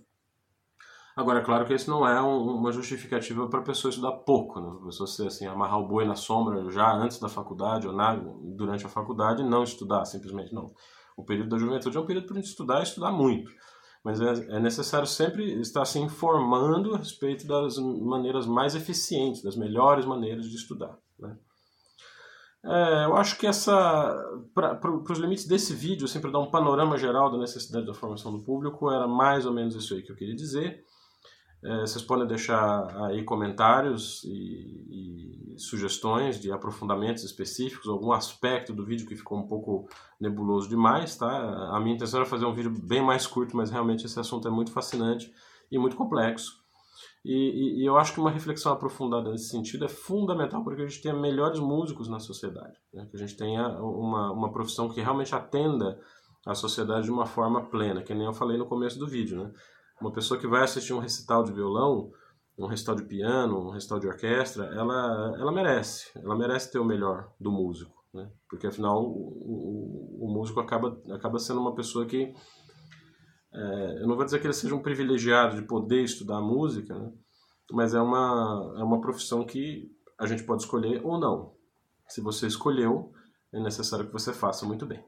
Agora, 1.16 1.40
é 1.40 1.44
claro 1.44 1.66
que 1.66 1.74
isso 1.74 1.90
não 1.90 2.06
é 2.06 2.22
um, 2.22 2.56
uma 2.56 2.72
justificativa 2.72 3.48
para 3.48 3.60
a 3.60 3.64
pessoa 3.64 3.90
estudar 3.90 4.12
pouco, 4.12 4.60
né? 4.60 4.78
A 4.80 4.86
pessoa 4.86 5.08
assim, 5.26 5.46
amarrar 5.46 5.80
o 5.80 5.86
boi 5.86 6.06
na 6.06 6.14
sombra 6.14 6.70
já 6.70 6.92
antes 6.94 7.18
da 7.18 7.28
faculdade 7.28 7.86
ou 7.86 7.92
na, 7.92 8.14
durante 8.56 8.86
a 8.86 8.88
faculdade 8.88 9.42
e 9.42 9.44
não 9.44 9.62
estudar, 9.62 10.04
simplesmente 10.04 10.54
não. 10.54 10.72
O 11.16 11.24
período 11.24 11.50
da 11.50 11.58
juventude 11.58 11.96
é 11.96 12.00
um 12.00 12.06
período 12.06 12.26
para 12.26 12.40
estudar 12.40 12.80
e 12.80 12.84
estudar 12.84 13.10
muito. 13.10 13.50
Mas 14.02 14.20
é, 14.20 14.56
é 14.56 14.60
necessário 14.60 15.06
sempre 15.06 15.60
estar 15.60 15.84
se 15.84 15.98
informando 15.98 16.94
a 16.94 16.98
respeito 16.98 17.46
das 17.46 17.76
maneiras 17.76 18.46
mais 18.46 18.74
eficientes, 18.74 19.42
das 19.42 19.56
melhores 19.56 20.06
maneiras 20.06 20.48
de 20.48 20.56
estudar. 20.56 20.96
Né? 21.18 21.36
É, 22.62 23.04
eu 23.06 23.16
acho 23.16 23.38
que 23.38 23.46
essa, 23.46 23.72
para 24.54 24.90
os 24.90 25.18
limites 25.18 25.46
desse 25.46 25.74
vídeo, 25.74 26.04
assim, 26.04 26.20
para 26.20 26.30
dar 26.30 26.40
um 26.40 26.50
panorama 26.50 26.98
geral 26.98 27.30
da 27.30 27.38
necessidade 27.38 27.86
da 27.86 27.94
formação 27.94 28.32
do 28.32 28.44
público, 28.44 28.90
era 28.90 29.08
mais 29.08 29.46
ou 29.46 29.52
menos 29.52 29.74
isso 29.74 29.94
aí 29.94 30.02
que 30.02 30.12
eu 30.12 30.16
queria 30.16 30.36
dizer. 30.36 30.84
É, 31.62 31.80
vocês 31.80 32.02
podem 32.02 32.26
deixar 32.26 32.86
aí 33.06 33.22
comentários 33.22 34.24
e, 34.24 35.54
e, 35.54 35.58
sugestões 35.58 36.40
de 36.40 36.50
aprofundamentos 36.50 37.22
específicos, 37.22 37.86
algum 37.86 38.12
aspecto 38.12 38.72
do 38.72 38.84
vídeo 38.84 39.06
que 39.06 39.14
ficou 39.14 39.38
um 39.38 39.46
pouco 39.46 39.86
nebuloso 40.18 40.68
demais, 40.68 41.16
tá? 41.16 41.28
A 41.74 41.78
minha 41.80 41.96
intenção 41.96 42.20
era 42.20 42.28
fazer 42.28 42.46
um 42.46 42.54
vídeo 42.54 42.70
bem 42.70 43.02
mais 43.02 43.26
curto, 43.26 43.54
mas 43.54 43.70
realmente 43.70 44.06
esse 44.06 44.18
assunto 44.18 44.48
é 44.48 44.50
muito 44.50 44.72
fascinante 44.72 45.30
e 45.70 45.78
muito 45.78 45.96
complexo. 45.96 46.59
E, 47.24 47.32
e, 47.32 47.82
e 47.82 47.86
eu 47.86 47.98
acho 47.98 48.14
que 48.14 48.20
uma 48.20 48.30
reflexão 48.30 48.72
aprofundada 48.72 49.30
nesse 49.30 49.48
sentido 49.48 49.84
é 49.84 49.88
fundamental 49.88 50.64
para 50.64 50.74
que 50.74 50.82
a 50.82 50.86
gente 50.86 51.02
tenha 51.02 51.14
melhores 51.14 51.60
músicos 51.60 52.08
na 52.08 52.18
sociedade, 52.18 52.78
né? 52.94 53.06
que 53.10 53.16
a 53.16 53.20
gente 53.20 53.36
tenha 53.36 53.68
uma, 53.78 54.32
uma 54.32 54.52
profissão 54.52 54.88
que 54.88 55.00
realmente 55.00 55.34
atenda 55.34 56.00
a 56.46 56.54
sociedade 56.54 57.04
de 57.04 57.10
uma 57.10 57.26
forma 57.26 57.66
plena, 57.68 58.02
que 58.02 58.14
nem 58.14 58.26
eu 58.26 58.32
falei 58.32 58.56
no 58.56 58.66
começo 58.66 58.98
do 58.98 59.06
vídeo, 59.06 59.42
né? 59.42 59.52
Uma 60.00 60.10
pessoa 60.10 60.40
que 60.40 60.46
vai 60.46 60.62
assistir 60.62 60.94
um 60.94 60.98
recital 60.98 61.44
de 61.44 61.52
violão, 61.52 62.10
um 62.58 62.66
recital 62.66 62.94
de 62.94 63.04
piano, 63.04 63.68
um 63.68 63.70
recital 63.70 63.98
de 63.98 64.06
orquestra, 64.06 64.64
ela, 64.74 65.36
ela 65.38 65.52
merece. 65.52 66.10
Ela 66.18 66.34
merece 66.34 66.72
ter 66.72 66.78
o 66.78 66.84
melhor 66.84 67.30
do 67.38 67.50
músico. 67.50 68.00
Né? 68.12 68.28
Porque 68.48 68.66
afinal 68.66 69.02
o, 69.02 70.18
o, 70.20 70.26
o 70.26 70.32
músico 70.32 70.58
acaba, 70.58 71.00
acaba 71.10 71.38
sendo 71.38 71.60
uma 71.60 71.74
pessoa 71.74 72.06
que. 72.06 72.34
É, 73.52 74.02
eu 74.02 74.06
não 74.06 74.16
vou 74.16 74.24
dizer 74.24 74.40
que 74.40 74.46
ele 74.46 74.54
seja 74.54 74.74
um 74.74 74.82
privilegiado 74.82 75.56
de 75.56 75.62
poder 75.62 76.02
estudar 76.02 76.40
música, 76.40 76.94
né? 76.94 77.12
mas 77.72 77.94
é 77.94 78.00
uma, 78.00 78.74
é 78.78 78.82
uma 78.82 79.00
profissão 79.00 79.44
que 79.44 79.90
a 80.18 80.26
gente 80.26 80.44
pode 80.44 80.62
escolher 80.62 81.00
ou 81.04 81.18
não. 81.18 81.54
Se 82.08 82.20
você 82.20 82.46
escolheu, 82.46 83.12
é 83.52 83.60
necessário 83.60 84.06
que 84.06 84.12
você 84.12 84.32
faça 84.32 84.66
muito 84.66 84.86
bem. 84.86 85.04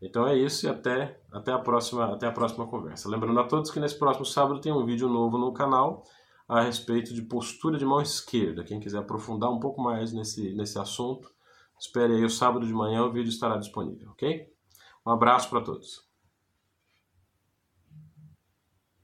Então 0.00 0.26
é 0.26 0.36
isso 0.36 0.66
e 0.66 0.68
até, 0.68 1.20
até, 1.32 1.52
a 1.52 1.58
próxima, 1.58 2.14
até 2.14 2.26
a 2.26 2.32
próxima 2.32 2.66
conversa. 2.66 3.08
Lembrando 3.08 3.40
a 3.40 3.44
todos 3.44 3.70
que 3.70 3.80
nesse 3.80 3.98
próximo 3.98 4.24
sábado 4.24 4.60
tem 4.60 4.72
um 4.72 4.84
vídeo 4.84 5.08
novo 5.08 5.38
no 5.38 5.52
canal 5.52 6.04
a 6.48 6.62
respeito 6.62 7.12
de 7.12 7.22
postura 7.22 7.76
de 7.76 7.84
mão 7.84 8.00
esquerda. 8.00 8.64
Quem 8.64 8.80
quiser 8.80 8.98
aprofundar 8.98 9.50
um 9.50 9.58
pouco 9.58 9.82
mais 9.82 10.12
nesse, 10.12 10.54
nesse 10.54 10.78
assunto, 10.78 11.28
espere 11.78 12.14
aí 12.14 12.24
o 12.24 12.30
sábado 12.30 12.66
de 12.66 12.72
manhã, 12.72 13.04
o 13.04 13.12
vídeo 13.12 13.28
estará 13.28 13.56
disponível, 13.56 14.10
ok? 14.10 14.46
Um 15.04 15.10
abraço 15.10 15.50
para 15.50 15.60
todos. 15.60 16.07